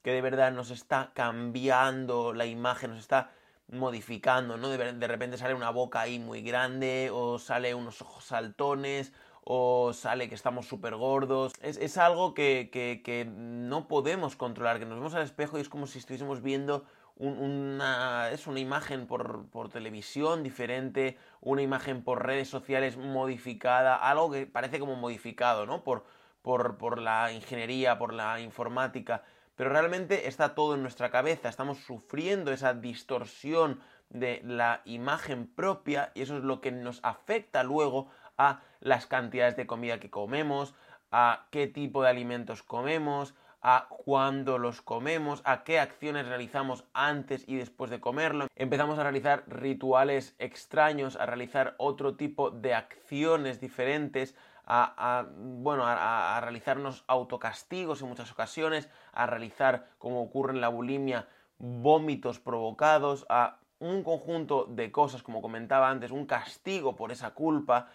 que 0.03 0.13
de 0.13 0.21
verdad 0.21 0.53
nos 0.53 0.71
está 0.71 1.11
cambiando 1.15 2.33
la 2.33 2.47
imagen, 2.47 2.91
nos 2.91 3.01
está 3.01 3.31
modificando, 3.69 4.57
¿no? 4.57 4.69
De, 4.69 4.93
de 4.93 5.09
repente 5.09 5.37
sale 5.37 5.55
una 5.55 5.71
boca 5.71 6.01
ahí 6.01 6.19
muy 6.19 6.43
grande 6.43 7.11
o 7.13 7.39
sale 7.39 7.75
unos 7.75 8.01
ojos 8.01 8.25
saltones 8.25 9.13
o 9.51 9.95
sale 9.95 10.29
que 10.29 10.35
estamos 10.35 10.69
súper 10.69 10.95
gordos. 10.95 11.55
Es, 11.63 11.97
algo 11.97 12.35
que, 12.35 12.69
que, 12.71 13.25
no 13.25 13.89
podemos 13.89 14.37
controlar, 14.37 14.79
que 14.79 14.85
nos 14.85 14.99
vemos 14.99 15.15
al 15.15 15.23
espejo 15.23 15.57
y 15.57 15.63
es 15.63 15.71
como 15.71 15.87
si 15.87 15.99
estuviésemos 16.01 16.43
viendo 16.43 16.85
una, 17.17 18.29
es 18.31 18.47
una 18.47 18.61
imagen 18.61 19.07
por, 19.07 19.47
por, 19.47 19.71
televisión 19.71 20.43
diferente, 20.43 21.17
una 21.41 21.63
imagen 21.63 22.05
por 22.05 22.27
redes 22.27 22.51
sociales 22.51 22.99
modificada, 22.99 23.97
algo 23.97 24.31
que 24.31 24.45
parece 24.45 24.79
como 24.79 24.97
modificado, 24.97 25.65
¿no? 25.65 25.83
Por, 25.83 26.05
por, 26.43 26.77
por 26.77 27.01
la 27.01 27.33
ingeniería, 27.33 27.99
por 27.99 28.13
la 28.13 28.41
informática, 28.41 29.23
pero 29.57 29.71
realmente 29.71 30.29
está 30.29 30.55
todo 30.55 30.75
en 30.75 30.83
nuestra 30.83 31.11
cabeza, 31.11 31.49
estamos 31.49 31.79
sufriendo 31.79 32.53
esa 32.53 32.75
distorsión 32.75 33.81
de 34.11 34.43
la 34.45 34.83
imagen 34.85 35.47
propia 35.47 36.13
y 36.15 36.23
eso 36.23 36.37
es 36.37 36.45
lo 36.45 36.61
que 36.61 36.71
nos 36.71 37.01
afecta 37.03 37.63
luego 37.63 38.09
a 38.39 38.63
las 38.81 39.07
cantidades 39.07 39.57
de 39.57 39.67
comida 39.67 40.01
que 40.01 40.11
comemos, 40.11 40.75
a 41.11 41.47
qué 41.51 41.67
tipo 41.67 42.03
de 42.03 42.09
alimentos 42.09 42.63
comemos, 42.63 43.35
a 43.61 43.89
cuándo 43.89 44.59
los 44.59 44.81
comemos, 44.81 45.43
a 45.45 45.65
qué 45.65 45.81
acciones 45.81 46.27
realizamos 46.27 46.85
antes 46.93 47.45
y 47.49 47.57
después 47.57 47.91
de 47.91 48.01
comerlo. 48.01 48.47
Empezamos 48.55 48.99
a 48.99 49.03
realizar 49.03 49.45
rituales 49.49 50.35
extraños, 50.39 51.17
a 51.17 51.27
realizar 51.27 51.75
otro 51.79 52.15
tipo 52.15 52.51
de 52.51 52.75
acciones 52.75 53.61
diferentes, 53.61 54.37
a, 54.71 55.27
bueno, 55.35 55.87
a, 55.87 56.37
a, 56.37 56.41
realizarnos 56.43 57.03
autocastigos 57.07 58.03
en 58.03 58.09
muchas 58.09 58.31
ocasiones, 58.31 58.91
a 59.13 59.27
realizar, 59.27 59.89
como 59.99 60.23
ocurre 60.23 60.53
en 60.53 60.61
la 60.61 60.69
bulimia, 60.69 61.27
vómitos 61.59 62.39
provocados, 62.39 63.25
a 63.31 63.59
un 63.79 64.03
conjunto 64.03 64.67
de 64.69 64.93
cosas, 64.93 65.23
como 65.23 65.41
comentaba 65.41 65.89
antes, 65.89 66.11
un 66.11 66.27
castigo 66.27 66.97
por 66.97 67.13
esa 67.13 67.31
culpa, 67.31 67.89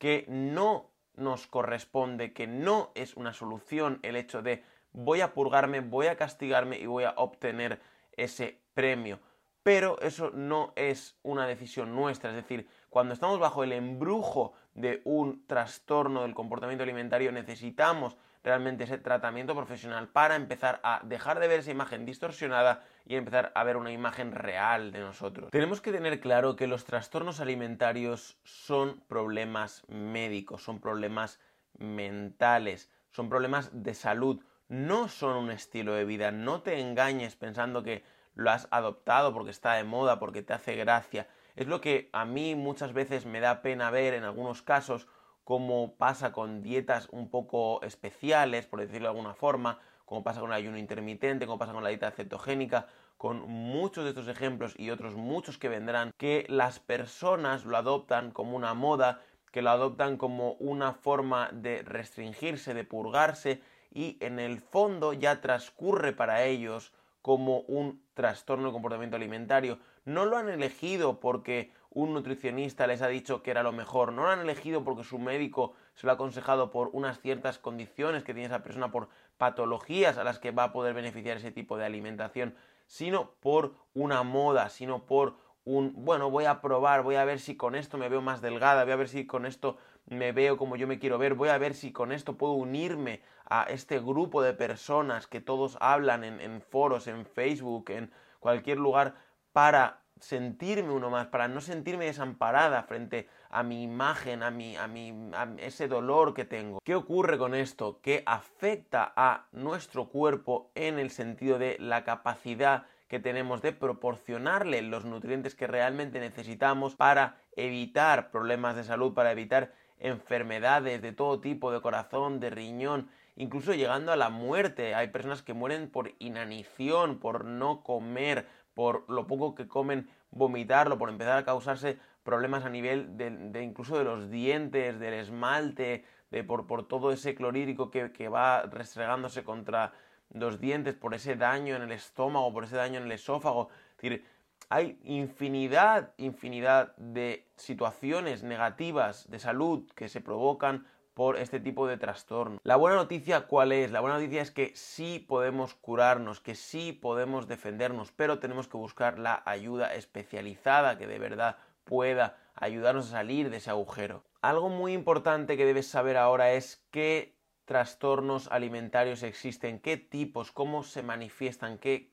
que 0.00 0.24
no 0.28 0.90
nos 1.14 1.46
corresponde, 1.46 2.32
que 2.32 2.46
no 2.46 2.90
es 2.94 3.14
una 3.16 3.34
solución 3.34 4.00
el 4.02 4.16
hecho 4.16 4.40
de 4.40 4.64
voy 4.92 5.20
a 5.20 5.34
purgarme, 5.34 5.80
voy 5.80 6.06
a 6.06 6.16
castigarme 6.16 6.78
y 6.78 6.86
voy 6.86 7.04
a 7.04 7.12
obtener 7.16 7.80
ese 8.16 8.62
premio. 8.72 9.20
Pero 9.62 10.00
eso 10.00 10.30
no 10.30 10.72
es 10.74 11.18
una 11.22 11.46
decisión 11.46 11.94
nuestra, 11.94 12.30
es 12.30 12.36
decir, 12.36 12.66
cuando 12.88 13.12
estamos 13.12 13.38
bajo 13.38 13.62
el 13.62 13.72
embrujo 13.72 14.54
de 14.72 15.02
un 15.04 15.46
trastorno 15.46 16.22
del 16.22 16.34
comportamiento 16.34 16.82
alimentario 16.82 17.30
necesitamos 17.30 18.16
realmente 18.42 18.84
ese 18.84 18.98
tratamiento 18.98 19.54
profesional 19.54 20.08
para 20.08 20.36
empezar 20.36 20.80
a 20.82 21.00
dejar 21.04 21.40
de 21.40 21.48
ver 21.48 21.60
esa 21.60 21.70
imagen 21.70 22.06
distorsionada 22.06 22.82
y 23.06 23.16
empezar 23.16 23.52
a 23.54 23.64
ver 23.64 23.76
una 23.76 23.92
imagen 23.92 24.32
real 24.32 24.92
de 24.92 25.00
nosotros. 25.00 25.50
Tenemos 25.50 25.80
que 25.80 25.92
tener 25.92 26.20
claro 26.20 26.56
que 26.56 26.66
los 26.66 26.84
trastornos 26.84 27.40
alimentarios 27.40 28.38
son 28.44 29.00
problemas 29.08 29.82
médicos, 29.88 30.62
son 30.62 30.80
problemas 30.80 31.40
mentales, 31.78 32.90
son 33.10 33.28
problemas 33.28 33.70
de 33.72 33.94
salud, 33.94 34.42
no 34.68 35.08
son 35.08 35.36
un 35.36 35.50
estilo 35.50 35.94
de 35.94 36.04
vida. 36.04 36.30
No 36.30 36.62
te 36.62 36.80
engañes 36.80 37.36
pensando 37.36 37.82
que 37.82 38.04
lo 38.34 38.50
has 38.50 38.68
adoptado 38.70 39.34
porque 39.34 39.50
está 39.50 39.74
de 39.74 39.84
moda, 39.84 40.18
porque 40.18 40.42
te 40.42 40.52
hace 40.52 40.76
gracia. 40.76 41.26
Es 41.56 41.66
lo 41.66 41.80
que 41.80 42.08
a 42.12 42.24
mí 42.24 42.54
muchas 42.54 42.92
veces 42.92 43.26
me 43.26 43.40
da 43.40 43.62
pena 43.62 43.90
ver 43.90 44.14
en 44.14 44.24
algunos 44.24 44.62
casos 44.62 45.08
como 45.50 45.96
pasa 45.96 46.30
con 46.30 46.62
dietas 46.62 47.08
un 47.10 47.28
poco 47.28 47.82
especiales, 47.82 48.66
por 48.66 48.78
decirlo 48.78 49.08
de 49.08 49.16
alguna 49.16 49.34
forma, 49.34 49.80
como 50.04 50.22
pasa 50.22 50.38
con 50.38 50.50
el 50.50 50.56
ayuno 50.56 50.78
intermitente, 50.78 51.44
como 51.44 51.58
pasa 51.58 51.72
con 51.72 51.82
la 51.82 51.88
dieta 51.88 52.12
cetogénica, 52.12 52.86
con 53.16 53.40
muchos 53.48 54.04
de 54.04 54.10
estos 54.10 54.28
ejemplos 54.28 54.76
y 54.78 54.90
otros 54.90 55.16
muchos 55.16 55.58
que 55.58 55.68
vendrán, 55.68 56.12
que 56.16 56.46
las 56.48 56.78
personas 56.78 57.64
lo 57.64 57.76
adoptan 57.76 58.30
como 58.30 58.54
una 58.54 58.74
moda, 58.74 59.22
que 59.50 59.60
lo 59.60 59.70
adoptan 59.70 60.18
como 60.18 60.52
una 60.60 60.92
forma 60.92 61.50
de 61.52 61.82
restringirse, 61.82 62.72
de 62.72 62.84
purgarse, 62.84 63.60
y 63.92 64.18
en 64.20 64.38
el 64.38 64.60
fondo 64.60 65.14
ya 65.14 65.40
transcurre 65.40 66.12
para 66.12 66.44
ellos 66.44 66.92
como 67.22 67.62
un 67.62 68.00
trastorno 68.14 68.68
de 68.68 68.72
comportamiento 68.72 69.16
alimentario. 69.16 69.80
No 70.04 70.24
lo 70.24 70.36
han 70.36 70.48
elegido 70.48 71.20
porque 71.20 71.72
un 71.90 72.14
nutricionista 72.14 72.86
les 72.86 73.02
ha 73.02 73.08
dicho 73.08 73.42
que 73.42 73.50
era 73.50 73.62
lo 73.62 73.72
mejor, 73.72 74.12
no 74.12 74.22
lo 74.22 74.30
han 74.30 74.40
elegido 74.40 74.84
porque 74.84 75.04
su 75.04 75.18
médico 75.18 75.74
se 75.94 76.06
lo 76.06 76.12
ha 76.12 76.14
aconsejado 76.14 76.70
por 76.70 76.90
unas 76.92 77.20
ciertas 77.20 77.58
condiciones 77.58 78.22
que 78.22 78.32
tiene 78.32 78.46
esa 78.46 78.62
persona, 78.62 78.92
por 78.92 79.08
patologías 79.38 80.16
a 80.16 80.24
las 80.24 80.38
que 80.38 80.52
va 80.52 80.64
a 80.64 80.72
poder 80.72 80.94
beneficiar 80.94 81.36
ese 81.36 81.50
tipo 81.50 81.76
de 81.76 81.84
alimentación, 81.84 82.54
sino 82.86 83.32
por 83.40 83.74
una 83.94 84.22
moda, 84.22 84.68
sino 84.68 85.04
por 85.04 85.36
un, 85.64 85.92
bueno, 85.96 86.30
voy 86.30 86.46
a 86.46 86.60
probar, 86.60 87.02
voy 87.02 87.16
a 87.16 87.24
ver 87.24 87.38
si 87.38 87.56
con 87.56 87.74
esto 87.74 87.98
me 87.98 88.08
veo 88.08 88.22
más 88.22 88.40
delgada, 88.40 88.84
voy 88.84 88.92
a 88.92 88.96
ver 88.96 89.08
si 89.08 89.26
con 89.26 89.44
esto 89.44 89.76
me 90.06 90.32
veo 90.32 90.56
como 90.56 90.76
yo 90.76 90.86
me 90.86 90.98
quiero 90.98 91.18
ver, 91.18 91.34
voy 91.34 91.50
a 91.50 91.58
ver 91.58 91.74
si 91.74 91.92
con 91.92 92.12
esto 92.12 92.36
puedo 92.36 92.54
unirme 92.54 93.20
a 93.44 93.64
este 93.64 93.98
grupo 94.00 94.42
de 94.42 94.54
personas 94.54 95.26
que 95.26 95.40
todos 95.40 95.76
hablan 95.80 96.24
en, 96.24 96.62
foros, 96.62 97.06
en 97.06 97.26
Facebook, 97.26 97.90
en 97.90 98.10
cualquier 98.38 98.78
lugar, 98.78 99.14
para 99.52 100.00
sentirme 100.20 100.92
uno 100.92 101.10
más, 101.10 101.26
para 101.28 101.48
no 101.48 101.60
sentirme 101.60 102.04
desamparada 102.04 102.82
frente 102.82 103.28
a 103.48 103.62
mi 103.62 103.82
imagen, 103.82 104.42
a, 104.42 104.50
mi, 104.50 104.76
a, 104.76 104.86
mi, 104.86 105.12
a 105.34 105.48
ese 105.58 105.88
dolor 105.88 106.34
que 106.34 106.44
tengo. 106.44 106.80
¿Qué 106.84 106.94
ocurre 106.94 107.38
con 107.38 107.54
esto? 107.54 108.00
Que 108.02 108.22
afecta 108.26 109.12
a 109.16 109.46
nuestro 109.52 110.08
cuerpo 110.08 110.70
en 110.74 110.98
el 110.98 111.10
sentido 111.10 111.58
de 111.58 111.76
la 111.80 112.04
capacidad 112.04 112.84
que 113.08 113.18
tenemos 113.18 113.60
de 113.60 113.72
proporcionarle 113.72 114.82
los 114.82 115.04
nutrientes 115.04 115.56
que 115.56 115.66
realmente 115.66 116.20
necesitamos 116.20 116.94
para 116.94 117.38
evitar 117.56 118.30
problemas 118.30 118.76
de 118.76 118.84
salud, 118.84 119.14
para 119.14 119.32
evitar 119.32 119.72
enfermedades 119.98 121.02
de 121.02 121.12
todo 121.12 121.40
tipo, 121.40 121.72
de 121.72 121.80
corazón, 121.80 122.38
de 122.38 122.50
riñón, 122.50 123.10
incluso 123.36 123.74
llegando 123.74 124.12
a 124.12 124.16
la 124.16 124.30
muerte. 124.30 124.94
Hay 124.94 125.08
personas 125.08 125.42
que 125.42 125.54
mueren 125.54 125.90
por 125.90 126.12
inanición, 126.20 127.18
por 127.18 127.44
no 127.44 127.82
comer, 127.82 128.46
por 128.80 129.04
lo 129.10 129.26
poco 129.26 129.54
que 129.54 129.68
comen, 129.68 130.08
vomitarlo, 130.30 130.96
por 130.96 131.10
empezar 131.10 131.36
a 131.36 131.44
causarse 131.44 131.98
problemas 132.22 132.64
a 132.64 132.70
nivel 132.70 133.18
de, 133.18 133.62
incluso 133.62 133.98
de 133.98 134.04
los 134.04 134.30
dientes, 134.30 134.98
del 134.98 135.12
esmalte, 135.12 136.06
de 136.30 136.44
por, 136.44 136.66
por 136.66 136.88
todo 136.88 137.12
ese 137.12 137.34
clorhídrico 137.34 137.90
que, 137.90 138.10
que, 138.10 138.30
va 138.30 138.62
restregándose 138.62 139.44
contra 139.44 139.92
los 140.32 140.60
dientes, 140.60 140.94
por 140.94 141.12
ese 141.12 141.36
daño 141.36 141.76
en 141.76 141.82
el 141.82 141.92
estómago, 141.92 142.54
por 142.54 142.64
ese 142.64 142.76
daño 142.76 143.00
en 143.00 143.04
el 143.04 143.12
esófago. 143.12 143.68
Es 143.90 143.96
decir, 143.96 144.24
hay 144.70 144.98
infinidad, 145.04 146.14
infinidad 146.16 146.96
de 146.96 147.46
situaciones 147.56 148.42
negativas 148.42 149.30
de 149.30 149.40
salud 149.40 149.90
que 149.94 150.08
se 150.08 150.22
provocan 150.22 150.86
por 151.20 151.36
este 151.36 151.60
tipo 151.60 151.86
de 151.86 151.98
trastorno. 151.98 152.62
La 152.64 152.76
buena 152.76 152.96
noticia, 152.96 153.42
¿cuál 153.42 153.72
es? 153.72 153.90
La 153.90 154.00
buena 154.00 154.16
noticia 154.16 154.40
es 154.40 154.50
que 154.50 154.72
sí 154.74 155.18
podemos 155.18 155.74
curarnos, 155.74 156.40
que 156.40 156.54
sí 156.54 156.94
podemos 156.94 157.46
defendernos, 157.46 158.10
pero 158.10 158.38
tenemos 158.38 158.68
que 158.68 158.78
buscar 158.78 159.18
la 159.18 159.42
ayuda 159.44 159.94
especializada 159.94 160.96
que 160.96 161.06
de 161.06 161.18
verdad 161.18 161.58
pueda 161.84 162.38
ayudarnos 162.54 163.08
a 163.08 163.18
salir 163.18 163.50
de 163.50 163.58
ese 163.58 163.68
agujero. 163.68 164.24
Algo 164.40 164.70
muy 164.70 164.94
importante 164.94 165.58
que 165.58 165.66
debes 165.66 165.88
saber 165.88 166.16
ahora 166.16 166.52
es 166.52 166.82
qué 166.90 167.34
trastornos 167.66 168.48
alimentarios 168.50 169.22
existen, 169.22 169.78
qué 169.78 169.98
tipos, 169.98 170.52
cómo 170.52 170.84
se 170.84 171.02
manifiestan, 171.02 171.76
qué, 171.76 172.10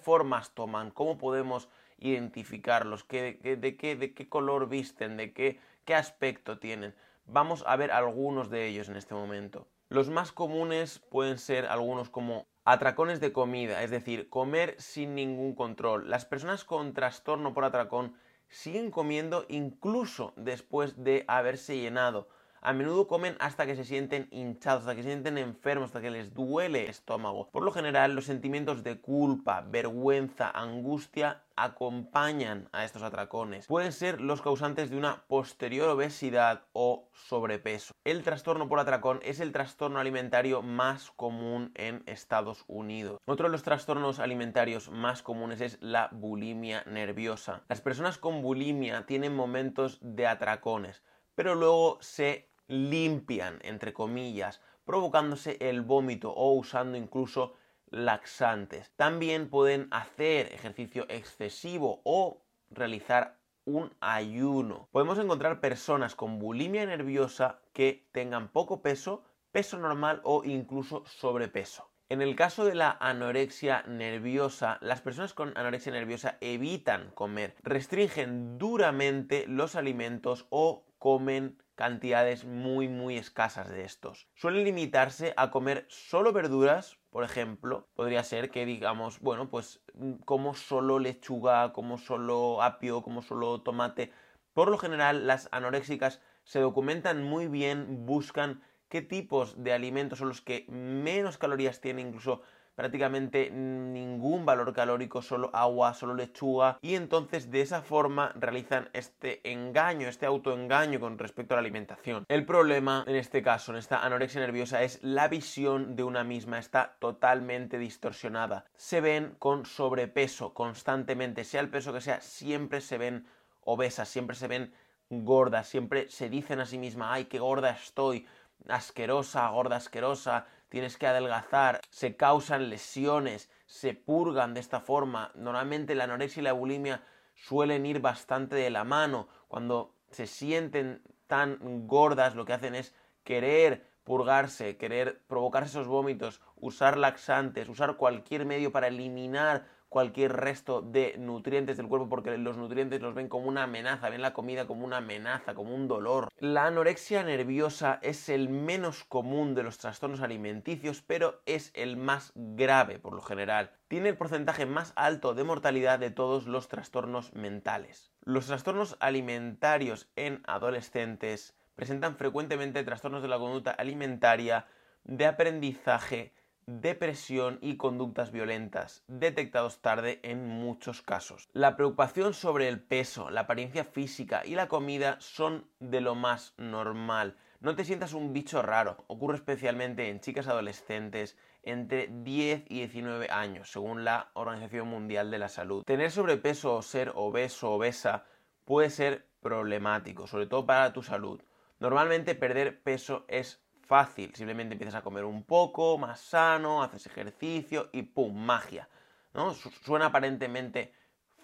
formas 0.00 0.54
toman, 0.54 0.90
cómo 0.90 1.18
podemos 1.18 1.68
identificarlos, 1.98 3.06
de, 3.08 3.76
qué, 3.78 4.28
color 4.30 4.70
visten, 4.70 5.18
de 5.18 5.34
qué 5.34 5.94
aspecto 5.94 6.58
tienen. 6.58 6.94
Vamos 7.30 7.62
a 7.66 7.76
ver 7.76 7.92
algunos 7.92 8.48
de 8.48 8.66
ellos 8.66 8.88
en 8.88 8.96
este 8.96 9.12
momento. 9.12 9.68
Los 9.90 10.08
más 10.08 10.32
comunes 10.32 10.98
pueden 10.98 11.36
ser 11.36 11.66
algunos 11.66 12.08
como 12.08 12.48
atracones 12.64 13.20
de 13.20 13.34
comida, 13.34 13.82
es 13.82 13.90
decir, 13.90 14.30
comer 14.30 14.76
sin 14.78 15.14
ningún 15.14 15.54
control. 15.54 16.08
Las 16.08 16.24
personas 16.24 16.64
con 16.64 16.94
trastorno 16.94 17.52
por 17.52 17.66
atracón 17.66 18.14
siguen 18.48 18.90
comiendo 18.90 19.44
incluso 19.50 20.32
después 20.36 21.04
de 21.04 21.26
haberse 21.28 21.76
llenado 21.76 22.30
a 22.60 22.72
menudo 22.72 23.06
comen 23.06 23.36
hasta 23.40 23.66
que 23.66 23.76
se 23.76 23.84
sienten 23.84 24.28
hinchados, 24.30 24.82
hasta 24.82 24.94
que 24.94 25.02
se 25.02 25.10
sienten 25.10 25.38
enfermos, 25.38 25.88
hasta 25.88 26.00
que 26.00 26.10
les 26.10 26.34
duele 26.34 26.84
el 26.84 26.90
estómago. 26.90 27.48
Por 27.50 27.62
lo 27.62 27.72
general, 27.72 28.14
los 28.14 28.24
sentimientos 28.24 28.82
de 28.82 29.00
culpa, 29.00 29.62
vergüenza, 29.62 30.50
angustia 30.50 31.42
acompañan 31.56 32.68
a 32.72 32.84
estos 32.84 33.02
atracones. 33.02 33.66
Pueden 33.66 33.92
ser 33.92 34.20
los 34.20 34.42
causantes 34.42 34.90
de 34.90 34.96
una 34.96 35.24
posterior 35.26 35.88
obesidad 35.88 36.62
o 36.72 37.08
sobrepeso. 37.12 37.92
El 38.04 38.22
trastorno 38.22 38.68
por 38.68 38.78
atracón 38.78 39.20
es 39.22 39.40
el 39.40 39.52
trastorno 39.52 39.98
alimentario 39.98 40.62
más 40.62 41.10
común 41.10 41.72
en 41.74 42.02
Estados 42.06 42.64
Unidos. 42.68 43.18
Otro 43.26 43.48
de 43.48 43.52
los 43.52 43.64
trastornos 43.64 44.20
alimentarios 44.20 44.90
más 44.90 45.22
comunes 45.22 45.60
es 45.60 45.78
la 45.80 46.08
bulimia 46.12 46.84
nerviosa. 46.86 47.64
Las 47.68 47.80
personas 47.80 48.18
con 48.18 48.40
bulimia 48.40 49.06
tienen 49.06 49.34
momentos 49.34 49.98
de 50.00 50.26
atracones 50.26 51.02
pero 51.38 51.54
luego 51.54 51.98
se 52.00 52.47
limpian, 52.68 53.58
entre 53.62 53.92
comillas, 53.92 54.60
provocándose 54.84 55.56
el 55.60 55.82
vómito 55.82 56.30
o 56.30 56.52
usando 56.52 56.96
incluso 56.96 57.54
laxantes. 57.90 58.92
También 58.96 59.48
pueden 59.48 59.88
hacer 59.90 60.52
ejercicio 60.52 61.06
excesivo 61.08 62.00
o 62.04 62.42
realizar 62.70 63.38
un 63.64 63.92
ayuno. 64.00 64.88
Podemos 64.92 65.18
encontrar 65.18 65.60
personas 65.60 66.14
con 66.14 66.38
bulimia 66.38 66.86
nerviosa 66.86 67.60
que 67.72 68.08
tengan 68.12 68.48
poco 68.48 68.80
peso, 68.80 69.24
peso 69.52 69.78
normal 69.78 70.20
o 70.24 70.44
incluso 70.44 71.04
sobrepeso. 71.06 71.90
En 72.10 72.22
el 72.22 72.34
caso 72.36 72.64
de 72.64 72.74
la 72.74 72.96
anorexia 73.00 73.82
nerviosa, 73.86 74.78
las 74.80 75.02
personas 75.02 75.34
con 75.34 75.56
anorexia 75.58 75.92
nerviosa 75.92 76.38
evitan 76.40 77.10
comer, 77.10 77.54
restringen 77.62 78.56
duramente 78.56 79.44
los 79.46 79.76
alimentos 79.76 80.46
o 80.48 80.86
comen 80.98 81.62
cantidades 81.78 82.44
muy 82.44 82.88
muy 82.88 83.16
escasas 83.16 83.70
de 83.70 83.84
estos. 83.84 84.26
Suelen 84.34 84.64
limitarse 84.64 85.32
a 85.36 85.52
comer 85.52 85.86
solo 85.88 86.32
verduras, 86.32 86.98
por 87.10 87.22
ejemplo, 87.22 87.86
podría 87.94 88.24
ser 88.24 88.50
que 88.50 88.66
digamos, 88.66 89.20
bueno, 89.20 89.48
pues 89.48 89.80
mm, 89.94 90.14
como 90.24 90.54
solo 90.54 90.98
lechuga, 90.98 91.72
como 91.72 91.96
solo 91.96 92.64
apio, 92.64 93.02
como 93.02 93.22
solo 93.22 93.60
tomate. 93.60 94.10
Por 94.54 94.72
lo 94.72 94.78
general, 94.78 95.28
las 95.28 95.48
anoréxicas 95.52 96.20
se 96.42 96.58
documentan 96.58 97.22
muy 97.22 97.46
bien, 97.46 98.06
buscan 98.06 98.60
qué 98.88 99.00
tipos 99.00 99.62
de 99.62 99.72
alimentos 99.72 100.18
son 100.18 100.30
los 100.30 100.40
que 100.40 100.66
menos 100.68 101.38
calorías 101.38 101.80
tienen, 101.80 102.08
incluso 102.08 102.42
prácticamente 102.78 103.50
ningún 103.50 104.46
valor 104.46 104.72
calórico, 104.72 105.20
solo 105.20 105.50
agua, 105.52 105.94
solo 105.94 106.14
lechuga, 106.14 106.78
y 106.80 106.94
entonces 106.94 107.50
de 107.50 107.60
esa 107.60 107.82
forma 107.82 108.30
realizan 108.36 108.88
este 108.92 109.40
engaño, 109.50 110.06
este 110.06 110.26
autoengaño 110.26 111.00
con 111.00 111.18
respecto 111.18 111.54
a 111.54 111.56
la 111.56 111.62
alimentación. 111.62 112.24
El 112.28 112.46
problema 112.46 113.02
en 113.08 113.16
este 113.16 113.42
caso, 113.42 113.72
en 113.72 113.78
esta 113.78 114.06
anorexia 114.06 114.40
nerviosa, 114.40 114.84
es 114.84 115.02
la 115.02 115.26
visión 115.26 115.96
de 115.96 116.04
una 116.04 116.22
misma, 116.22 116.60
está 116.60 116.94
totalmente 117.00 117.78
distorsionada. 117.78 118.64
Se 118.76 119.00
ven 119.00 119.34
con 119.40 119.66
sobrepeso 119.66 120.54
constantemente, 120.54 121.42
sea 121.42 121.62
el 121.62 121.70
peso 121.70 121.92
que 121.92 122.00
sea, 122.00 122.20
siempre 122.20 122.80
se 122.80 122.96
ven 122.96 123.26
obesas, 123.64 124.08
siempre 124.08 124.36
se 124.36 124.46
ven 124.46 124.72
gordas, 125.10 125.66
siempre 125.66 126.08
se 126.10 126.28
dicen 126.28 126.60
a 126.60 126.66
sí 126.66 126.78
misma, 126.78 127.12
ay, 127.12 127.24
qué 127.24 127.40
gorda 127.40 127.70
estoy, 127.70 128.24
asquerosa, 128.68 129.48
gorda 129.48 129.76
asquerosa, 129.76 130.46
tienes 130.68 130.96
que 130.96 131.06
adelgazar, 131.06 131.80
se 131.90 132.16
causan 132.16 132.70
lesiones, 132.70 133.50
se 133.66 133.94
purgan 133.94 134.54
de 134.54 134.60
esta 134.60 134.80
forma. 134.80 135.32
Normalmente 135.34 135.94
la 135.94 136.04
anorexia 136.04 136.40
y 136.40 136.44
la 136.44 136.52
bulimia 136.52 137.02
suelen 137.34 137.86
ir 137.86 138.00
bastante 138.00 138.56
de 138.56 138.70
la 138.70 138.84
mano. 138.84 139.28
Cuando 139.48 139.94
se 140.10 140.26
sienten 140.26 141.02
tan 141.26 141.86
gordas, 141.86 142.34
lo 142.34 142.44
que 142.44 142.52
hacen 142.52 142.74
es 142.74 142.94
querer 143.24 143.86
purgarse, 144.04 144.78
querer 144.78 145.22
provocarse 145.26 145.70
esos 145.70 145.86
vómitos, 145.86 146.40
usar 146.56 146.96
laxantes, 146.96 147.68
usar 147.68 147.96
cualquier 147.96 148.46
medio 148.46 148.72
para 148.72 148.88
eliminar 148.88 149.66
cualquier 149.88 150.34
resto 150.34 150.82
de 150.82 151.16
nutrientes 151.18 151.76
del 151.76 151.88
cuerpo 151.88 152.08
porque 152.08 152.36
los 152.36 152.56
nutrientes 152.56 153.00
los 153.00 153.14
ven 153.14 153.28
como 153.28 153.48
una 153.48 153.64
amenaza, 153.64 154.10
ven 154.10 154.22
la 154.22 154.32
comida 154.32 154.66
como 154.66 154.84
una 154.84 154.98
amenaza, 154.98 155.54
como 155.54 155.74
un 155.74 155.88
dolor. 155.88 156.28
La 156.38 156.66
anorexia 156.66 157.22
nerviosa 157.22 157.98
es 158.02 158.28
el 158.28 158.48
menos 158.48 159.04
común 159.04 159.54
de 159.54 159.62
los 159.62 159.78
trastornos 159.78 160.20
alimenticios, 160.20 161.02
pero 161.02 161.40
es 161.46 161.70
el 161.74 161.96
más 161.96 162.32
grave 162.34 162.98
por 162.98 163.14
lo 163.14 163.22
general. 163.22 163.72
Tiene 163.88 164.10
el 164.10 164.16
porcentaje 164.16 164.66
más 164.66 164.92
alto 164.96 165.34
de 165.34 165.44
mortalidad 165.44 165.98
de 165.98 166.10
todos 166.10 166.46
los 166.46 166.68
trastornos 166.68 167.32
mentales. 167.34 168.12
Los 168.22 168.46
trastornos 168.46 168.96
alimentarios 169.00 170.10
en 170.16 170.42
adolescentes 170.46 171.54
presentan 171.74 172.16
frecuentemente 172.16 172.82
trastornos 172.82 173.22
de 173.22 173.28
la 173.28 173.38
conducta 173.38 173.70
alimentaria, 173.70 174.66
de 175.04 175.26
aprendizaje, 175.26 176.34
depresión 176.68 177.58
y 177.62 177.78
conductas 177.78 178.30
violentas, 178.30 179.02
detectados 179.08 179.80
tarde 179.80 180.20
en 180.22 180.46
muchos 180.46 181.00
casos. 181.00 181.48
La 181.54 181.76
preocupación 181.76 182.34
sobre 182.34 182.68
el 182.68 182.78
peso, 182.78 183.30
la 183.30 183.42
apariencia 183.42 183.84
física 183.84 184.42
y 184.44 184.54
la 184.54 184.68
comida 184.68 185.16
son 185.18 185.66
de 185.80 186.02
lo 186.02 186.14
más 186.14 186.52
normal. 186.58 187.36
No 187.60 187.74
te 187.74 187.86
sientas 187.86 188.12
un 188.12 188.34
bicho 188.34 188.60
raro. 188.60 189.02
Ocurre 189.06 189.36
especialmente 189.36 190.10
en 190.10 190.20
chicas 190.20 190.46
adolescentes 190.46 191.38
entre 191.62 192.08
10 192.08 192.64
y 192.68 192.80
19 192.80 193.30
años, 193.30 193.72
según 193.72 194.04
la 194.04 194.30
Organización 194.34 194.88
Mundial 194.88 195.30
de 195.30 195.38
la 195.38 195.48
Salud. 195.48 195.84
Tener 195.84 196.10
sobrepeso 196.10 196.76
o 196.76 196.82
ser 196.82 197.12
obeso 197.14 197.70
o 197.70 197.76
obesa 197.76 198.26
puede 198.66 198.90
ser 198.90 199.26
problemático, 199.40 200.26
sobre 200.26 200.46
todo 200.46 200.66
para 200.66 200.92
tu 200.92 201.02
salud. 201.02 201.42
Normalmente 201.80 202.34
perder 202.34 202.82
peso 202.82 203.24
es 203.28 203.62
fácil. 203.88 204.32
Simplemente 204.34 204.74
empiezas 204.74 204.94
a 204.94 205.02
comer 205.02 205.24
un 205.24 205.42
poco, 205.42 205.98
más 205.98 206.20
sano, 206.20 206.82
haces 206.82 207.06
ejercicio 207.06 207.88
y 207.92 208.02
¡pum! 208.02 208.36
magia. 208.36 208.88
¿no? 209.34 209.54
Suena 209.54 210.06
aparentemente 210.06 210.92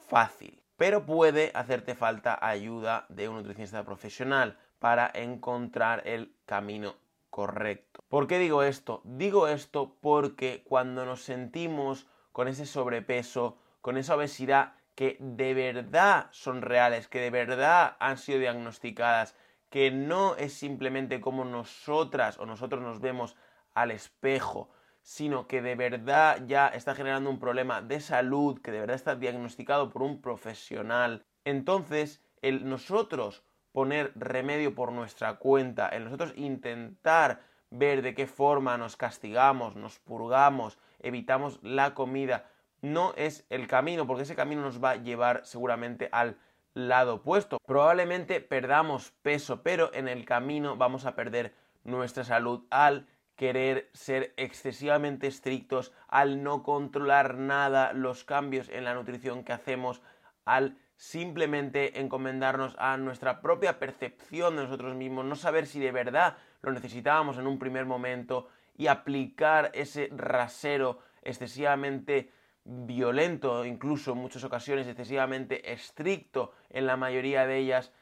fácil. 0.09 0.63
Pero 0.77 1.07
puede 1.07 1.51
hacerte 1.55 1.95
falta 1.95 2.39
ayuda 2.41 3.07
de 3.09 3.29
un 3.29 3.37
nutricionista 3.37 3.85
profesional 3.85 4.59
para 4.79 5.11
encontrar 5.15 6.07
el 6.07 6.35
camino 6.45 6.97
correcto. 7.31 8.05
¿Por 8.09 8.27
qué 8.27 8.39
digo 8.39 8.63
esto? 8.63 9.01
Digo 9.05 9.49
esto 9.49 9.97
porque 10.01 10.63
cuando 10.69 11.07
nos 11.07 11.23
sentimos 11.23 12.07
con 12.33 12.49
ese 12.49 12.67
sobrepeso, 12.67 13.57
con 13.81 13.97
esa 13.97 14.17
obesidad 14.17 14.75
que 14.95 15.17
de 15.21 15.55
verdad 15.55 16.27
son 16.31 16.63
reales, 16.63 17.09
que 17.09 17.21
de 17.21 17.31
verdad 17.31 17.97
han 17.99 18.19
sido 18.19 18.39
diagnosticadas, 18.41 19.35
que 19.75 19.91
no 19.91 20.37
es 20.37 20.53
simplemente 20.53 21.21
como 21.21 21.45
nosotras 21.45 22.39
o 22.39 22.47
nosotros 22.47 22.81
nos 22.81 23.01
vemos 23.01 23.35
al 23.75 23.91
espejo, 23.91 24.71
sino 25.03 25.49
que 25.49 25.63
de 25.63 25.75
verdad 25.75 26.45
ya 26.47 26.69
está 26.69 26.95
generando 26.95 27.29
un 27.29 27.41
problema 27.41 27.83
de 27.83 27.99
salud, 27.99 28.61
que 28.63 28.71
de 28.71 28.79
verdad 28.79 28.95
está 28.95 29.17
diagnosticado 29.17 29.91
por 29.91 30.03
un 30.03 30.21
profesional. 30.21 31.27
Entonces, 31.45 32.23
el 32.41 32.69
nosotros 32.69 33.43
poner 33.73 34.13
remedio 34.15 34.77
por 34.77 34.93
nuestra 34.93 35.41
cuenta, 35.41 35.89
el 35.89 36.05
nosotros 36.05 36.35
intentar 36.37 37.41
ver 37.71 38.03
de 38.03 38.15
qué 38.15 38.29
forma 38.29 38.79
nos 38.79 38.97
castigamos, 38.97 39.75
nos 39.75 39.99
purgamos, 39.99 40.79
evitamos 41.01 41.59
la 41.65 41.95
comida, 41.95 42.49
no 42.81 43.13
es 43.17 43.45
el 43.51 43.67
camino, 43.67 44.07
porque 44.07 44.23
ese 44.23 44.37
camino 44.37 44.63
nos 44.63 44.81
va 44.81 44.91
a 44.91 45.03
llevar 45.03 45.45
seguramente 45.45 46.09
al 46.13 46.39
lado 46.75 47.15
opuesto. 47.15 47.59
Probablemente 47.65 48.41
perdamos 48.41 49.13
peso, 49.23 49.63
pero 49.63 49.93
en 49.95 50.09
el 50.09 50.25
camino 50.25 50.77
vamos 50.77 51.07
a 51.07 51.15
perder 51.15 51.55
nuestra 51.85 52.25
salud 52.25 52.65
al 52.71 53.07
querer 53.37 53.91
ser 53.93 54.33
excesivamente 54.37 55.27
estrictos, 55.27 55.93
al 56.09 56.43
no 56.43 56.63
controlar 56.63 57.37
nada 57.37 57.93
los 57.93 58.25
cambios 58.25 58.69
en 58.69 58.85
la 58.85 58.95
nutrición 58.95 59.45
que 59.45 59.53
hacemos, 59.53 60.03
al 60.45 60.77
simplemente 60.97 62.01
encomendarnos 62.01 62.77
a 62.79 62.97
nuestra 62.97 63.41
propia 63.41 63.79
percepción 63.79 64.57
de 64.57 64.65
nosotros 64.65 64.95
mismos, 64.95 65.25
no 65.25 65.35
saber 65.35 65.67
si 65.67 65.81
de 65.81 65.91
verdad 65.91 66.37
lo 66.63 66.73
necesitábamos 66.73 67.39
en 67.39 67.47
un 67.47 67.59
primer 67.59 67.87
momento 67.87 68.49
y 68.77 68.87
aplicar 68.87 69.71
ese 69.75 70.11
rasero 70.17 71.01
excesivamente 71.23 72.31
violento, 72.65 73.65
incluso 73.65 74.13
en 74.13 74.19
muchas 74.19 74.45
ocasiones 74.45 74.87
excesivamente 74.87 75.73
estricto 75.73 76.53
en 76.71 76.87
la 76.87 76.97
mayoría 76.97 77.47
de 77.47 77.59
ellas, 77.59 77.93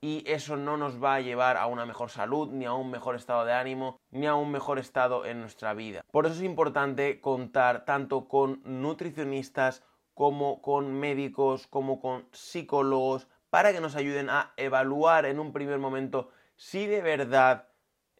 y 0.00 0.24
eso 0.26 0.56
no 0.56 0.76
nos 0.76 1.02
va 1.02 1.14
a 1.14 1.20
llevar 1.20 1.56
a 1.56 1.66
una 1.66 1.86
mejor 1.86 2.10
salud, 2.10 2.50
ni 2.50 2.64
a 2.64 2.72
un 2.72 2.90
mejor 2.90 3.14
estado 3.14 3.44
de 3.44 3.52
ánimo, 3.52 4.00
ni 4.10 4.26
a 4.26 4.34
un 4.34 4.50
mejor 4.50 4.80
estado 4.80 5.24
en 5.24 5.40
nuestra 5.40 5.74
vida. 5.74 6.04
Por 6.10 6.26
eso 6.26 6.34
es 6.34 6.42
importante 6.42 7.20
contar 7.20 7.84
tanto 7.84 8.26
con 8.26 8.60
nutricionistas 8.64 9.84
como 10.14 10.60
con 10.60 10.92
médicos, 10.92 11.68
como 11.68 12.00
con 12.00 12.26
psicólogos, 12.32 13.28
para 13.48 13.72
que 13.72 13.80
nos 13.80 13.94
ayuden 13.94 14.28
a 14.28 14.52
evaluar 14.56 15.24
en 15.24 15.38
un 15.38 15.52
primer 15.52 15.78
momento 15.78 16.30
si 16.56 16.86
de 16.86 17.00
verdad 17.00 17.68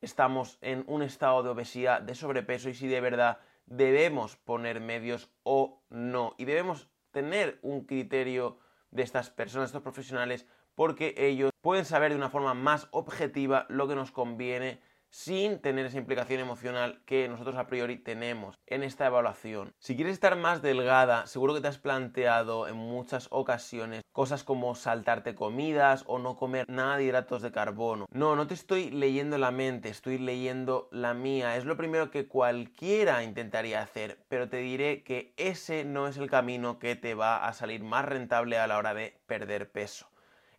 estamos 0.00 0.58
en 0.60 0.84
un 0.86 1.02
estado 1.02 1.42
de 1.42 1.50
obesidad, 1.50 2.00
de 2.00 2.14
sobrepeso 2.14 2.68
y 2.68 2.74
si 2.74 2.86
de 2.86 3.00
verdad 3.00 3.38
debemos 3.66 4.36
poner 4.36 4.80
medios 4.80 5.30
o 5.42 5.82
no. 5.90 6.34
Y 6.38 6.44
debemos 6.44 6.88
tener 7.10 7.58
un 7.62 7.84
criterio 7.84 8.58
de 8.90 9.02
estas 9.02 9.30
personas, 9.30 9.68
estos 9.68 9.82
profesionales, 9.82 10.46
porque 10.74 11.14
ellos 11.16 11.50
pueden 11.60 11.84
saber 11.84 12.12
de 12.12 12.18
una 12.18 12.30
forma 12.30 12.54
más 12.54 12.88
objetiva 12.90 13.66
lo 13.68 13.88
que 13.88 13.94
nos 13.94 14.10
conviene 14.10 14.80
sin 15.12 15.60
tener 15.60 15.84
esa 15.84 15.98
implicación 15.98 16.40
emocional 16.40 17.02
que 17.04 17.28
nosotros 17.28 17.56
a 17.56 17.66
priori 17.66 17.98
tenemos 17.98 18.58
en 18.66 18.82
esta 18.82 19.06
evaluación. 19.06 19.74
Si 19.78 19.94
quieres 19.94 20.14
estar 20.14 20.36
más 20.36 20.62
delgada, 20.62 21.26
seguro 21.26 21.52
que 21.52 21.60
te 21.60 21.68
has 21.68 21.76
planteado 21.76 22.66
en 22.66 22.76
muchas 22.76 23.28
ocasiones 23.30 24.02
cosas 24.10 24.42
como 24.42 24.74
saltarte 24.74 25.34
comidas 25.34 26.04
o 26.06 26.18
no 26.18 26.36
comer 26.36 26.64
nada 26.66 26.96
de 26.96 27.04
hidratos 27.04 27.42
de 27.42 27.52
carbono. 27.52 28.06
No, 28.10 28.36
no 28.36 28.46
te 28.46 28.54
estoy 28.54 28.90
leyendo 28.90 29.36
la 29.36 29.50
mente, 29.50 29.90
estoy 29.90 30.16
leyendo 30.16 30.88
la 30.90 31.12
mía. 31.12 31.58
Es 31.58 31.66
lo 31.66 31.76
primero 31.76 32.10
que 32.10 32.26
cualquiera 32.26 33.22
intentaría 33.22 33.82
hacer, 33.82 34.24
pero 34.28 34.48
te 34.48 34.58
diré 34.58 35.04
que 35.04 35.34
ese 35.36 35.84
no 35.84 36.08
es 36.08 36.16
el 36.16 36.30
camino 36.30 36.78
que 36.78 36.96
te 36.96 37.14
va 37.14 37.46
a 37.46 37.52
salir 37.52 37.84
más 37.84 38.06
rentable 38.06 38.56
a 38.56 38.66
la 38.66 38.78
hora 38.78 38.94
de 38.94 39.20
perder 39.26 39.70
peso. 39.70 40.08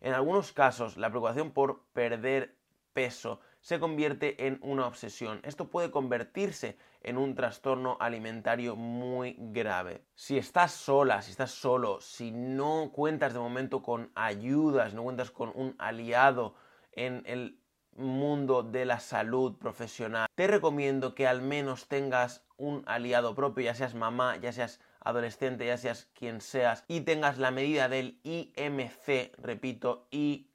En 0.00 0.12
algunos 0.12 0.52
casos, 0.52 0.96
la 0.96 1.10
preocupación 1.10 1.50
por 1.50 1.82
perder 1.92 2.54
peso 2.92 3.40
se 3.64 3.80
convierte 3.80 4.46
en 4.46 4.58
una 4.60 4.86
obsesión. 4.86 5.40
Esto 5.42 5.70
puede 5.70 5.90
convertirse 5.90 6.76
en 7.00 7.16
un 7.16 7.34
trastorno 7.34 7.96
alimentario 7.98 8.76
muy 8.76 9.36
grave. 9.38 10.04
Si 10.14 10.36
estás 10.36 10.72
sola, 10.72 11.22
si 11.22 11.30
estás 11.30 11.52
solo, 11.52 11.98
si 12.02 12.30
no 12.30 12.90
cuentas 12.92 13.32
de 13.32 13.38
momento 13.38 13.82
con 13.82 14.12
ayudas, 14.14 14.92
no 14.92 15.02
cuentas 15.02 15.30
con 15.30 15.50
un 15.54 15.74
aliado 15.78 16.54
en 16.92 17.22
el 17.24 17.58
mundo 17.96 18.64
de 18.64 18.84
la 18.84 19.00
salud 19.00 19.56
profesional, 19.56 20.26
te 20.34 20.46
recomiendo 20.46 21.14
que 21.14 21.26
al 21.26 21.40
menos 21.40 21.88
tengas 21.88 22.44
un 22.58 22.82
aliado 22.84 23.34
propio, 23.34 23.64
ya 23.64 23.74
seas 23.74 23.94
mamá, 23.94 24.36
ya 24.36 24.52
seas 24.52 24.78
adolescente, 25.00 25.64
ya 25.64 25.78
seas 25.78 26.10
quien 26.12 26.42
seas, 26.42 26.84
y 26.86 27.00
tengas 27.00 27.38
la 27.38 27.50
medida 27.50 27.88
del 27.88 28.20
IMC, 28.24 29.32
repito, 29.38 30.06
IMC 30.10 30.53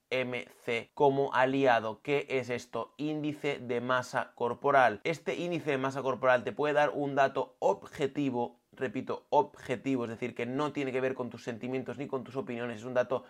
como 0.94 1.34
aliado. 1.34 2.02
¿Qué 2.02 2.26
es 2.30 2.50
esto? 2.50 2.94
Índice 2.98 3.60
de 3.60 3.82
masa 3.82 4.32
corporal. 4.36 5.02
Este 5.04 5.36
índice 5.36 5.72
de 5.72 5.78
masa 5.78 6.02
corporal 6.02 6.44
te 6.44 6.52
puede 6.52 6.74
dar 6.74 6.92
un 6.94 7.16
dato 7.16 7.56
objetivo, 7.60 8.60
repito, 8.72 9.28
objetivo, 9.30 10.06
es 10.06 10.10
decir, 10.10 10.36
que 10.36 10.46
no 10.46 10.72
tiene 10.74 10.92
que 10.92 11.02
ver 11.02 11.14
con 11.14 11.30
tus 11.30 11.44
sentimientos 11.44 11.98
ni 11.98 12.08
con 12.08 12.24
tus 12.24 12.36
opiniones, 12.36 12.78
es 12.78 12.86
un 12.86 12.94
dato 12.94 13.24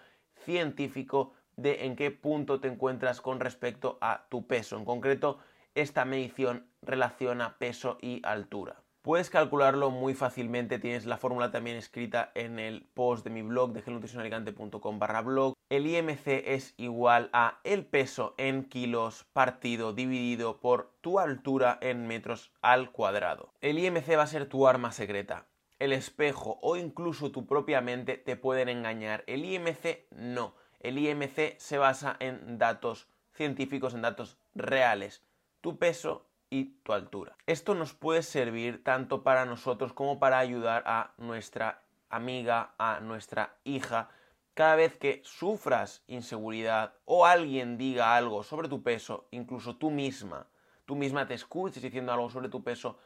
científico 0.46 1.34
de 1.58 1.86
en 1.86 1.96
qué 1.96 2.12
punto 2.12 2.62
te 2.62 2.70
encuentras 2.70 3.20
con 3.20 3.39
respecto 3.39 3.98
a 4.00 4.28
tu 4.30 4.48
peso. 4.48 4.78
En 4.78 4.86
concreto, 4.86 5.39
esta 5.76 6.06
medición 6.06 6.70
relaciona 6.82 7.58
peso 7.58 7.98
y 8.02 8.22
altura. 8.24 8.82
Puedes 9.10 9.32
calcularlo 9.32 9.89
muy 9.89 10.13
fácilmente, 10.13 10.78
tienes 10.78 11.08
la 11.08 11.17
fórmula 11.17 11.50
también 11.50 11.78
escrita 11.78 12.32
en 12.36 12.60
el 12.60 12.84
post 12.93 13.24
de 13.24 13.32
mi 13.32 13.41
blog 13.41 13.74
de 13.74 13.82
gelnutricionalicante.com 13.82 15.00
barra 15.00 15.24
blog. 15.24 15.56
El 15.67 15.88
IMC 15.88 16.28
es 16.28 16.76
igual 16.78 17.32
a 17.34 17.60
el 17.63 17.88
peso 17.88 18.36
en 18.38 18.65
kilos 18.65 19.26
partido 19.34 19.93
dividido 19.93 20.60
por 20.60 20.91
tu 21.02 21.17
altura 21.17 21.80
en 21.82 22.06
metros 22.06 22.52
al 22.62 22.91
cuadrado. 22.91 23.52
El 23.62 23.80
IMC 23.80 24.15
va 24.15 24.22
a 24.22 24.28
ser 24.28 24.45
tu 24.45 24.67
arma 24.67 24.91
secreta. 24.91 25.48
El 25.80 25.91
espejo 25.91 26.60
o 26.62 26.76
incluso 26.76 27.32
tu 27.32 27.48
propia 27.48 27.82
mente 27.82 28.15
te 28.15 28.36
pueden 28.36 28.69
engañar. 28.69 29.24
El 29.26 29.43
IMC 29.43 30.06
no. 30.12 30.54
El 30.82 31.00
IMC 31.00 31.58
se 31.58 31.80
basa 31.80 32.15
en 32.19 32.60
datos 32.60 33.08
científicos, 33.34 33.95
en 33.95 34.04
datos 34.04 34.38
reales. 34.54 35.24
Tu 35.62 35.80
peso 35.80 36.29
y 36.50 36.66
tu 36.84 36.94
altura. 36.94 37.36
Esto 37.46 37.76
nos 37.76 37.94
puede 37.94 38.24
servir 38.24 38.84
tanto 38.84 39.24
para 39.24 39.46
nosotros 39.46 39.94
como 39.94 40.20
para 40.20 40.40
ayudar 40.40 40.84
a 40.86 41.14
nuestra 41.18 41.82
amiga, 42.10 42.74
a 42.78 43.00
nuestra 43.00 43.56
hija. 43.64 44.10
Cada 44.54 44.76
vez 44.76 44.98
que 44.98 45.22
sufras 45.24 46.04
inseguridad 46.08 46.94
o 47.06 47.26
alguien 47.26 47.78
diga 47.78 48.16
algo 48.16 48.44
sobre 48.44 48.68
tu 48.68 48.84
peso, 48.84 49.28
incluso 49.32 49.78
tú 49.78 49.92
misma, 49.92 50.48
tú 50.86 50.96
misma 50.96 51.28
te 51.28 51.36
escuches 51.36 51.84
diciendo 51.84 52.12
algo 52.12 52.30
sobre 52.30 52.50
tu 52.50 52.64
peso, 52.64 52.98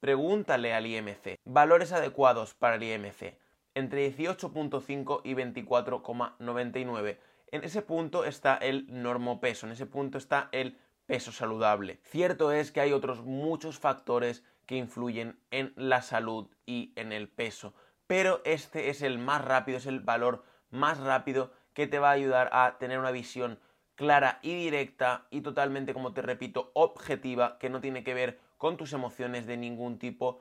pregúntale 0.00 0.74
al 0.74 0.86
IMC. 0.86 1.38
Valores 1.44 1.92
adecuados 1.92 2.54
para 2.54 2.76
el 2.76 2.82
IMC, 2.82 3.36
entre 3.74 4.14
18.5 4.16 5.20
y 5.24 5.34
24,99. 5.34 7.18
En 7.50 7.64
ese 7.64 7.82
punto 7.82 8.24
está 8.24 8.56
el 8.56 8.86
normopeso, 8.88 9.66
en 9.66 9.72
ese 9.72 9.86
punto 9.86 10.16
está 10.16 10.48
el 10.52 10.78
peso 11.06 11.32
saludable. 11.32 12.00
Cierto 12.04 12.52
es 12.52 12.72
que 12.72 12.80
hay 12.80 12.92
otros 12.92 13.22
muchos 13.22 13.78
factores 13.78 14.44
que 14.66 14.76
influyen 14.76 15.38
en 15.50 15.72
la 15.76 16.02
salud 16.02 16.48
y 16.66 16.92
en 16.96 17.12
el 17.12 17.28
peso, 17.28 17.74
pero 18.06 18.40
este 18.44 18.90
es 18.90 19.02
el 19.02 19.18
más 19.18 19.44
rápido, 19.44 19.78
es 19.78 19.86
el 19.86 20.00
valor 20.00 20.44
más 20.70 20.98
rápido 20.98 21.52
que 21.74 21.86
te 21.86 21.98
va 21.98 22.10
a 22.10 22.12
ayudar 22.12 22.50
a 22.52 22.76
tener 22.78 22.98
una 22.98 23.10
visión 23.10 23.58
clara 23.94 24.38
y 24.42 24.54
directa 24.54 25.26
y 25.30 25.40
totalmente, 25.42 25.94
como 25.94 26.12
te 26.12 26.22
repito, 26.22 26.70
objetiva, 26.74 27.58
que 27.58 27.70
no 27.70 27.80
tiene 27.80 28.04
que 28.04 28.14
ver 28.14 28.38
con 28.58 28.76
tus 28.76 28.92
emociones 28.92 29.46
de 29.46 29.56
ningún 29.56 29.98
tipo 29.98 30.40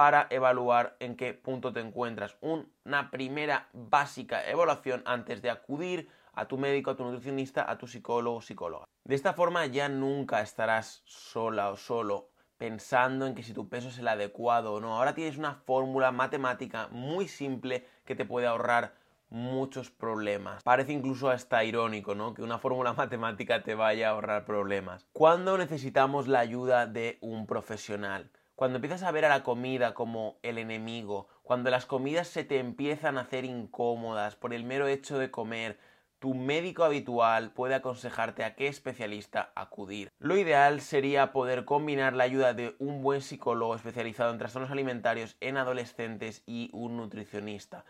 para 0.00 0.28
evaluar 0.30 0.96
en 0.98 1.14
qué 1.14 1.34
punto 1.34 1.74
te 1.74 1.80
encuentras. 1.80 2.34
Una 2.40 3.10
primera 3.10 3.68
básica 3.74 4.48
evaluación 4.48 5.02
antes 5.04 5.42
de 5.42 5.50
acudir 5.50 6.08
a 6.32 6.48
tu 6.48 6.56
médico, 6.56 6.90
a 6.90 6.96
tu 6.96 7.04
nutricionista, 7.04 7.70
a 7.70 7.76
tu 7.76 7.86
psicólogo 7.86 8.38
o 8.38 8.40
psicóloga. 8.40 8.86
De 9.04 9.14
esta 9.14 9.34
forma 9.34 9.66
ya 9.66 9.90
nunca 9.90 10.40
estarás 10.40 11.02
sola 11.04 11.68
o 11.68 11.76
solo 11.76 12.30
pensando 12.56 13.26
en 13.26 13.34
que 13.34 13.42
si 13.42 13.52
tu 13.52 13.68
peso 13.68 13.88
es 13.88 13.98
el 13.98 14.08
adecuado 14.08 14.72
o 14.72 14.80
no. 14.80 14.96
Ahora 14.96 15.12
tienes 15.12 15.36
una 15.36 15.52
fórmula 15.52 16.12
matemática 16.12 16.88
muy 16.90 17.28
simple 17.28 17.86
que 18.06 18.16
te 18.16 18.24
puede 18.24 18.46
ahorrar 18.46 18.94
muchos 19.28 19.90
problemas. 19.90 20.62
Parece 20.62 20.94
incluso 20.94 21.28
hasta 21.28 21.62
irónico, 21.62 22.14
¿no? 22.14 22.32
Que 22.32 22.42
una 22.42 22.58
fórmula 22.58 22.92
matemática 22.94 23.62
te 23.62 23.74
vaya 23.74 24.08
a 24.08 24.12
ahorrar 24.12 24.46
problemas. 24.46 25.06
¿Cuándo 25.12 25.58
necesitamos 25.58 26.26
la 26.26 26.40
ayuda 26.40 26.86
de 26.86 27.18
un 27.20 27.46
profesional? 27.46 28.30
Cuando 28.60 28.76
empiezas 28.76 29.04
a 29.04 29.10
ver 29.10 29.24
a 29.24 29.30
la 29.30 29.42
comida 29.42 29.94
como 29.94 30.38
el 30.42 30.58
enemigo, 30.58 31.28
cuando 31.42 31.70
las 31.70 31.86
comidas 31.86 32.28
se 32.28 32.44
te 32.44 32.58
empiezan 32.58 33.16
a 33.16 33.22
hacer 33.22 33.46
incómodas 33.46 34.36
por 34.36 34.52
el 34.52 34.64
mero 34.64 34.86
hecho 34.86 35.18
de 35.18 35.30
comer, 35.30 35.78
tu 36.18 36.34
médico 36.34 36.84
habitual 36.84 37.52
puede 37.52 37.74
aconsejarte 37.74 38.44
a 38.44 38.56
qué 38.56 38.66
especialista 38.66 39.50
acudir. 39.54 40.10
Lo 40.18 40.36
ideal 40.36 40.82
sería 40.82 41.32
poder 41.32 41.64
combinar 41.64 42.12
la 42.12 42.24
ayuda 42.24 42.52
de 42.52 42.76
un 42.78 43.02
buen 43.02 43.22
psicólogo 43.22 43.74
especializado 43.74 44.30
en 44.30 44.36
trastornos 44.36 44.70
alimentarios 44.70 45.38
en 45.40 45.56
adolescentes 45.56 46.42
y 46.44 46.68
un 46.74 46.98
nutricionista. 46.98 47.86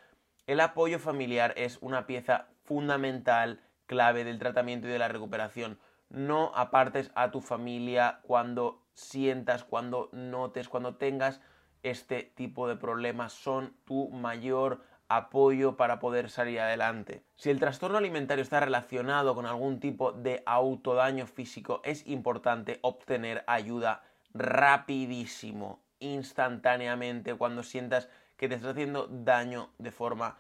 El 0.46 0.61
apoyo 0.61 1.00
familiar 1.00 1.52
es 1.56 1.78
una 1.80 2.06
pieza 2.06 2.46
fundamental, 2.62 3.61
clave 3.87 4.22
del 4.22 4.38
tratamiento 4.38 4.87
y 4.87 4.92
de 4.92 5.00
la 5.00 5.09
recuperación. 5.09 5.80
No 6.10 6.52
apartes 6.54 7.10
a 7.14 7.30
tu 7.30 7.40
familia 7.40 8.20
cuando 8.22 8.82
sientas, 8.94 9.64
cuando 9.64 10.10
notes, 10.12 10.68
cuando 10.68 10.96
tengas 10.96 11.40
este 11.82 12.22
tipo 12.22 12.68
de 12.68 12.76
problemas. 12.76 13.32
Son 13.32 13.74
tu 13.84 14.10
mayor 14.10 14.82
apoyo 15.08 15.76
para 15.76 15.98
poder 15.98 16.30
salir 16.30 16.60
adelante. 16.60 17.24
Si 17.36 17.50
el 17.50 17.58
trastorno 17.58 17.98
alimentario 17.98 18.42
está 18.42 18.60
relacionado 18.60 19.34
con 19.34 19.46
algún 19.46 19.80
tipo 19.80 20.12
de 20.12 20.42
autodaño 20.46 21.26
físico, 21.26 21.80
es 21.84 22.06
importante 22.06 22.78
obtener 22.82 23.42
ayuda 23.46 24.02
rapidísimo, 24.34 25.80
instantáneamente, 25.98 27.34
cuando 27.34 27.64
sientas 27.64 28.08
que 28.36 28.48
te 28.48 28.54
está 28.54 28.70
haciendo 28.70 29.08
daño 29.08 29.70
de 29.78 29.90
forma 29.90 30.38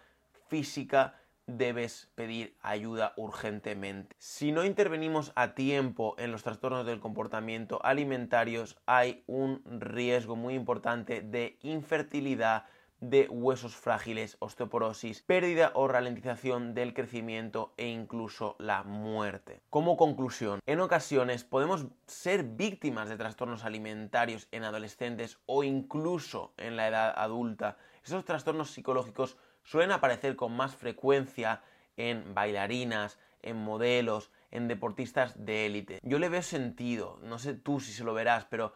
física, 0.48 1.14
debes 1.58 2.10
pedir 2.14 2.56
ayuda 2.60 3.12
urgentemente. 3.16 4.16
Si 4.18 4.52
no 4.52 4.64
intervenimos 4.64 5.32
a 5.34 5.54
tiempo 5.54 6.14
en 6.18 6.32
los 6.32 6.42
trastornos 6.42 6.86
del 6.86 7.00
comportamiento 7.00 7.80
alimentarios, 7.84 8.78
hay 8.86 9.24
un 9.26 9.62
riesgo 9.64 10.36
muy 10.36 10.54
importante 10.54 11.20
de 11.20 11.58
infertilidad, 11.62 12.64
de 13.00 13.28
huesos 13.30 13.74
frágiles, 13.74 14.36
osteoporosis, 14.40 15.22
pérdida 15.22 15.72
o 15.74 15.88
ralentización 15.88 16.74
del 16.74 16.92
crecimiento 16.92 17.72
e 17.78 17.88
incluso 17.88 18.56
la 18.58 18.82
muerte. 18.82 19.62
Como 19.70 19.96
conclusión, 19.96 20.60
en 20.66 20.80
ocasiones 20.80 21.44
podemos 21.44 21.86
ser 22.06 22.44
víctimas 22.44 23.08
de 23.08 23.16
trastornos 23.16 23.64
alimentarios 23.64 24.48
en 24.52 24.64
adolescentes 24.64 25.38
o 25.46 25.64
incluso 25.64 26.52
en 26.58 26.76
la 26.76 26.88
edad 26.88 27.14
adulta. 27.16 27.78
Esos 28.04 28.24
trastornos 28.24 28.70
psicológicos 28.70 29.38
suelen 29.70 29.92
aparecer 29.92 30.34
con 30.34 30.56
más 30.56 30.74
frecuencia 30.74 31.62
en 31.96 32.34
bailarinas, 32.34 33.20
en 33.40 33.56
modelos, 33.56 34.32
en 34.50 34.66
deportistas 34.66 35.46
de 35.46 35.66
élite. 35.66 36.00
Yo 36.02 36.18
le 36.18 36.28
veo 36.28 36.42
sentido, 36.42 37.20
no 37.22 37.38
sé 37.38 37.54
tú 37.54 37.78
si 37.78 37.92
se 37.92 38.02
lo 38.02 38.12
verás, 38.12 38.46
pero 38.46 38.72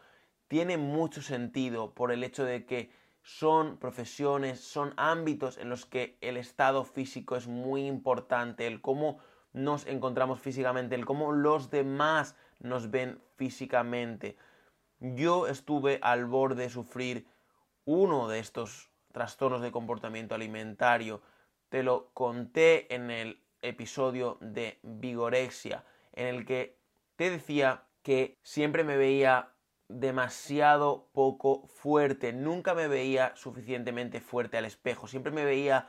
tiene 0.47 0.77
mucho 0.77 1.21
sentido 1.21 1.95
por 1.95 2.13
el 2.13 2.23
hecho 2.23 2.45
de 2.45 2.65
que 2.65 2.93
son 3.23 3.77
profesiones, 3.79 4.61
son 4.61 4.95
ámbitos 4.97 5.59
en 5.59 5.69
los 5.69 5.85
que 5.85 6.17
el 6.21 6.37
estado 6.37 6.85
físico 6.85 7.35
es 7.35 7.49
muy 7.49 7.89
importante, 7.89 8.69
el 8.69 8.81
cómo 8.81 9.19
nos 9.53 9.89
encontramos 9.89 10.39
físicamente, 10.39 10.95
el 10.95 11.07
cómo 11.07 11.33
los 11.33 11.71
demás 11.71 12.37
nos 12.61 12.93
ven 12.93 13.21
físicamente. 13.35 14.37
Yo 15.01 15.49
estuve 15.49 15.99
al 16.03 16.27
borde 16.27 16.63
de 16.63 16.71
sufrir 16.71 17.27
uno 17.85 18.29
de 18.29 18.39
estos 18.39 18.94
trastornos 19.15 19.63
de 19.63 19.71
comportamiento 19.71 20.35
alimentario. 20.35 21.23
Te 21.69 21.85
lo 21.85 22.11
conté 22.13 22.93
en 22.93 23.13
el 23.13 23.41
episodio 23.63 24.39
de 24.41 24.81
Vigorexia, 24.83 25.85
en 26.13 26.27
el 26.27 26.45
que 26.45 26.77
te 27.17 27.31
decía 27.31 27.85
que 28.03 28.39
siempre 28.43 28.83
me 28.83 28.97
veía 28.97 29.53
demasiado 29.89 31.09
poco 31.13 31.69
fuerte. 31.69 32.33
Nunca 32.33 32.75
me 32.75 32.89
veía 32.89 33.35
suficientemente 33.37 34.21
fuerte 34.21 34.59
al 34.59 34.65
espejo. 34.65 35.07
Siempre 35.07 35.31
me 35.31 35.45
veía 35.45 35.89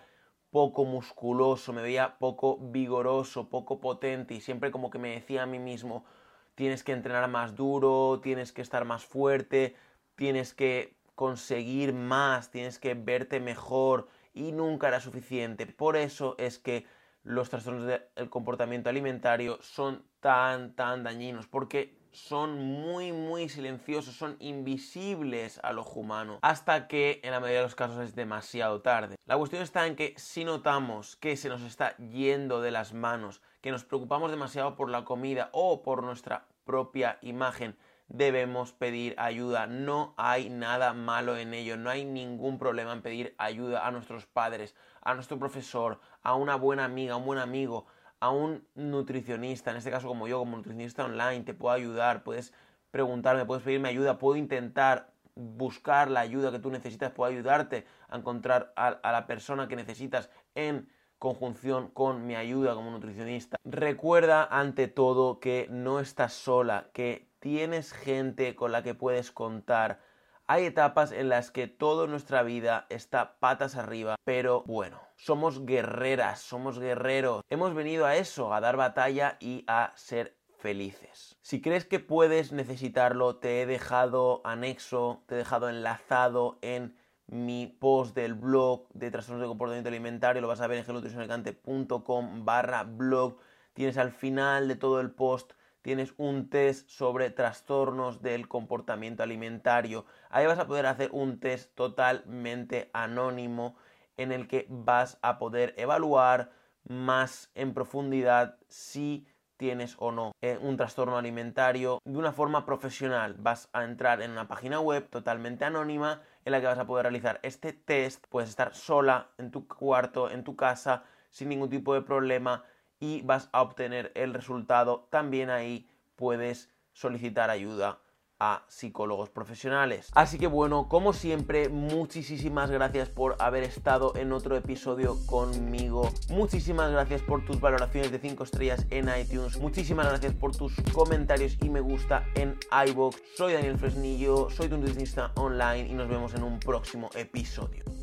poco 0.51 0.85
musculoso, 0.85 1.73
me 1.73 1.81
veía 1.81 2.19
poco 2.19 2.59
vigoroso, 2.61 3.49
poco 3.49 3.81
potente 3.81 4.35
y 4.35 4.41
siempre 4.41 4.69
como 4.69 4.91
que 4.91 4.99
me 4.99 5.15
decía 5.15 5.43
a 5.43 5.47
mí 5.47 5.57
mismo, 5.57 6.05
tienes 6.53 6.83
que 6.83 6.91
entrenar 6.91 7.27
más 7.27 7.55
duro, 7.55 8.21
tienes 8.21 8.53
que 8.53 8.61
estar 8.61 8.85
más 8.85 9.03
fuerte, 9.03 9.75
tienes 10.15 10.53
que 10.53 10.94
conseguir 11.15 11.93
más, 11.93 12.51
tienes 12.51 12.79
que 12.79 12.93
verte 12.93 13.39
mejor 13.39 14.07
y 14.33 14.51
nunca 14.51 14.89
era 14.89 14.99
suficiente. 14.99 15.65
Por 15.65 15.97
eso 15.97 16.35
es 16.37 16.59
que 16.59 16.85
los 17.23 17.49
trastornos 17.49 17.85
del 17.85 18.29
comportamiento 18.29 18.89
alimentario 18.89 19.57
son 19.61 20.03
tan, 20.19 20.75
tan 20.75 21.03
dañinos, 21.03 21.47
porque 21.47 21.97
son 22.11 22.57
muy 22.57 23.11
muy 23.11 23.49
silenciosos, 23.49 24.15
son 24.15 24.37
invisibles 24.39 25.59
al 25.63 25.79
ojo 25.79 25.99
humano, 25.99 26.39
hasta 26.41 26.87
que 26.87 27.19
en 27.23 27.31
la 27.31 27.39
mayoría 27.39 27.59
de 27.59 27.65
los 27.65 27.75
casos 27.75 27.99
es 27.99 28.15
demasiado 28.15 28.81
tarde. 28.81 29.17
La 29.25 29.37
cuestión 29.37 29.61
está 29.61 29.85
en 29.85 29.95
que 29.95 30.13
si 30.17 30.45
notamos 30.45 31.17
que 31.17 31.35
se 31.35 31.49
nos 31.49 31.61
está 31.61 31.97
yendo 31.97 32.61
de 32.61 32.71
las 32.71 32.93
manos, 32.93 33.41
que 33.61 33.71
nos 33.71 33.83
preocupamos 33.83 34.31
demasiado 34.31 34.75
por 34.75 34.89
la 34.89 35.03
comida 35.03 35.49
o 35.51 35.83
por 35.83 36.03
nuestra 36.03 36.47
propia 36.63 37.17
imagen, 37.21 37.75
debemos 38.07 38.73
pedir 38.73 39.15
ayuda. 39.17 39.67
No 39.67 40.13
hay 40.17 40.49
nada 40.49 40.93
malo 40.93 41.37
en 41.37 41.53
ello, 41.53 41.77
no 41.77 41.89
hay 41.89 42.05
ningún 42.05 42.57
problema 42.57 42.93
en 42.93 43.01
pedir 43.01 43.35
ayuda 43.37 43.87
a 43.87 43.91
nuestros 43.91 44.25
padres, 44.25 44.75
a 45.01 45.13
nuestro 45.13 45.39
profesor, 45.39 45.99
a 46.23 46.35
una 46.35 46.55
buena 46.55 46.85
amiga, 46.85 47.13
a 47.13 47.17
un 47.17 47.25
buen 47.25 47.39
amigo, 47.39 47.85
a 48.19 48.29
un 48.29 48.67
nutricionista, 48.75 49.71
en 49.71 49.77
este 49.77 49.91
caso 49.91 50.07
como 50.07 50.27
yo, 50.27 50.39
como 50.39 50.57
nutricionista 50.57 51.05
online, 51.05 51.43
te 51.43 51.53
puedo 51.53 51.73
ayudar, 51.73 52.23
puedes 52.23 52.53
preguntarme, 52.91 53.45
puedes 53.45 53.63
pedirme 53.63 53.89
ayuda, 53.89 54.17
puedo 54.17 54.37
intentar 54.37 55.11
buscar 55.35 56.09
la 56.09 56.21
ayuda 56.21 56.51
que 56.51 56.59
tú 56.59 56.71
necesitas, 56.71 57.11
puedo 57.11 57.29
ayudarte 57.29 57.85
a 58.07 58.17
encontrar 58.17 58.71
a, 58.75 58.99
la 59.03 59.27
persona 59.27 59.67
que 59.67 59.75
necesitas 59.75 60.29
en 60.55 60.89
conjunción 61.19 61.89
con 61.89 62.25
mi 62.25 62.35
ayuda 62.35 62.73
como 62.73 62.91
nutricionista. 62.91 63.57
Recuerda 63.63 64.45
ante 64.45 64.87
todo 64.87 65.39
que 65.39 65.67
no 65.69 65.99
estás 65.99 66.33
sola, 66.33 66.89
que 66.93 67.27
tienes 67.45 67.93
gente 67.93 68.55
con 68.55 68.71
la 68.71 68.81
que 68.81 68.95
puedes 68.95 69.31
contar. 69.31 69.99
Hay 70.47 70.65
etapas 70.65 71.11
en 71.11 71.29
las 71.29 71.51
que 71.51 71.67
toda 71.67 72.07
nuestra 72.07 72.41
vida 72.41 72.87
está 72.89 73.37
patas 73.37 73.75
arriba, 73.75 74.15
pero 74.23 74.63
bueno, 74.65 74.99
somos 75.15 75.63
guerreras, 75.63 76.39
somos 76.39 76.79
guerreros. 76.79 77.43
Hemos 77.51 77.75
venido 77.75 78.07
a 78.07 78.15
eso, 78.15 78.51
a 78.51 78.61
dar 78.61 78.77
batalla 78.77 79.37
y 79.39 79.63
a 79.67 79.93
ser 79.95 80.35
felices. 80.57 81.37
Si 81.43 81.61
crees 81.61 81.85
que 81.85 81.99
puedes 81.99 82.51
necesitarlo, 82.51 83.35
te 83.35 83.61
he 83.61 83.67
dejado 83.67 84.41
anexo, 84.43 85.21
te 85.27 85.35
he 85.35 85.37
dejado 85.37 85.69
enlazado 85.69 86.57
en 86.63 86.97
mi 87.27 87.67
post 87.67 88.15
del 88.15 88.33
blog 88.33 88.87
de 88.95 89.11
trastornos 89.11 89.43
de 89.43 89.47
comportamiento 89.49 89.89
alimentario, 89.89 90.41
lo 90.41 90.47
vas 90.47 90.61
a 90.61 90.67
ver 90.67 90.79
en 90.79 90.85
gelonutricionalicante.com 90.85 92.43
barra 92.43 92.81
blog. 92.81 93.37
Tienes 93.73 93.99
al 93.99 94.11
final 94.11 94.67
de 94.67 94.77
todo 94.77 94.99
el 94.99 95.11
post 95.11 95.53
tienes 95.85 96.15
un 96.17 96.49
test 96.49 96.89
sobre 96.89 97.29
trastornos 97.29 98.23
del 98.23 98.47
comportamiento 98.47 99.21
alimentario. 99.21 100.07
Ahí 100.31 100.47
vas 100.47 100.57
a 100.57 100.65
poder 100.65 100.87
hacer 100.87 101.11
un 101.13 101.39
test 101.39 101.75
totalmente 101.75 102.89
anónimo 102.91 103.75
en 104.17 104.31
el 104.31 104.47
que 104.47 104.65
vas 104.67 105.19
a 105.21 105.37
poder 105.37 105.75
evaluar 105.77 106.49
más 106.85 107.51
en 107.53 107.75
profundidad 107.75 108.57
si 108.67 109.27
tienes 109.57 109.95
o 109.99 110.11
no 110.11 110.31
eh, 110.41 110.57
un 110.59 110.75
trastorno 110.75 111.19
alimentario 111.19 112.01
de 112.03 112.17
una 112.17 112.31
forma 112.31 112.65
profesional. 112.65 113.35
Vas 113.37 113.69
a 113.71 113.83
entrar 113.83 114.23
en 114.23 114.31
una 114.31 114.47
página 114.47 114.79
web 114.79 115.07
totalmente 115.11 115.65
anónima 115.65 116.23
en 116.45 116.51
la 116.51 116.61
que 116.61 116.65
vas 116.65 116.79
a 116.79 116.87
poder 116.87 117.03
realizar 117.03 117.39
este 117.43 117.73
test. 117.73 118.25
Puedes 118.29 118.49
estar 118.49 118.73
sola 118.73 119.29
en 119.37 119.51
tu 119.51 119.67
cuarto, 119.67 120.31
en 120.31 120.43
tu 120.43 120.55
casa, 120.55 121.03
sin 121.29 121.49
ningún 121.49 121.69
tipo 121.69 121.93
de 121.93 122.01
problema 122.01 122.63
y 123.05 123.21
vas 123.21 123.49
a 123.51 123.61
obtener 123.61 124.11
el 124.15 124.33
resultado. 124.33 125.07
También 125.11 125.49
ahí 125.49 125.87
puedes 126.15 126.71
solicitar 126.93 127.49
ayuda 127.49 127.99
a 128.37 128.65
psicólogos 128.67 129.29
profesionales. 129.29 130.11
Así 130.13 130.37
que 130.37 130.47
bueno, 130.47 130.89
como 130.89 131.13
siempre, 131.13 131.69
muchísimas 131.69 132.69
gracias 132.69 133.07
por 133.07 133.37
haber 133.39 133.63
estado 133.63 134.13
en 134.17 134.33
otro 134.33 134.57
episodio 134.57 135.15
conmigo. 135.25 136.09
Muchísimas 136.29 136.91
gracias 136.91 137.21
por 137.21 137.45
tus 137.45 137.61
valoraciones 137.61 138.11
de 138.11 138.19
5 138.19 138.43
estrellas 138.43 138.85
en 138.89 139.09
iTunes. 139.17 139.57
Muchísimas 139.57 140.07
gracias 140.07 140.33
por 140.33 140.55
tus 140.55 140.73
comentarios 140.91 141.57
y 141.61 141.69
me 141.69 141.79
gusta 141.79 142.25
en 142.35 142.57
iVoox. 142.89 143.15
Soy 143.37 143.53
Daniel 143.53 143.77
Fresnillo, 143.77 144.49
soy 144.49 144.67
tu 144.67 144.75
nutricionista 144.75 145.31
online 145.35 145.87
y 145.87 145.93
nos 145.93 146.09
vemos 146.09 146.33
en 146.33 146.43
un 146.43 146.59
próximo 146.59 147.09
episodio. 147.15 147.94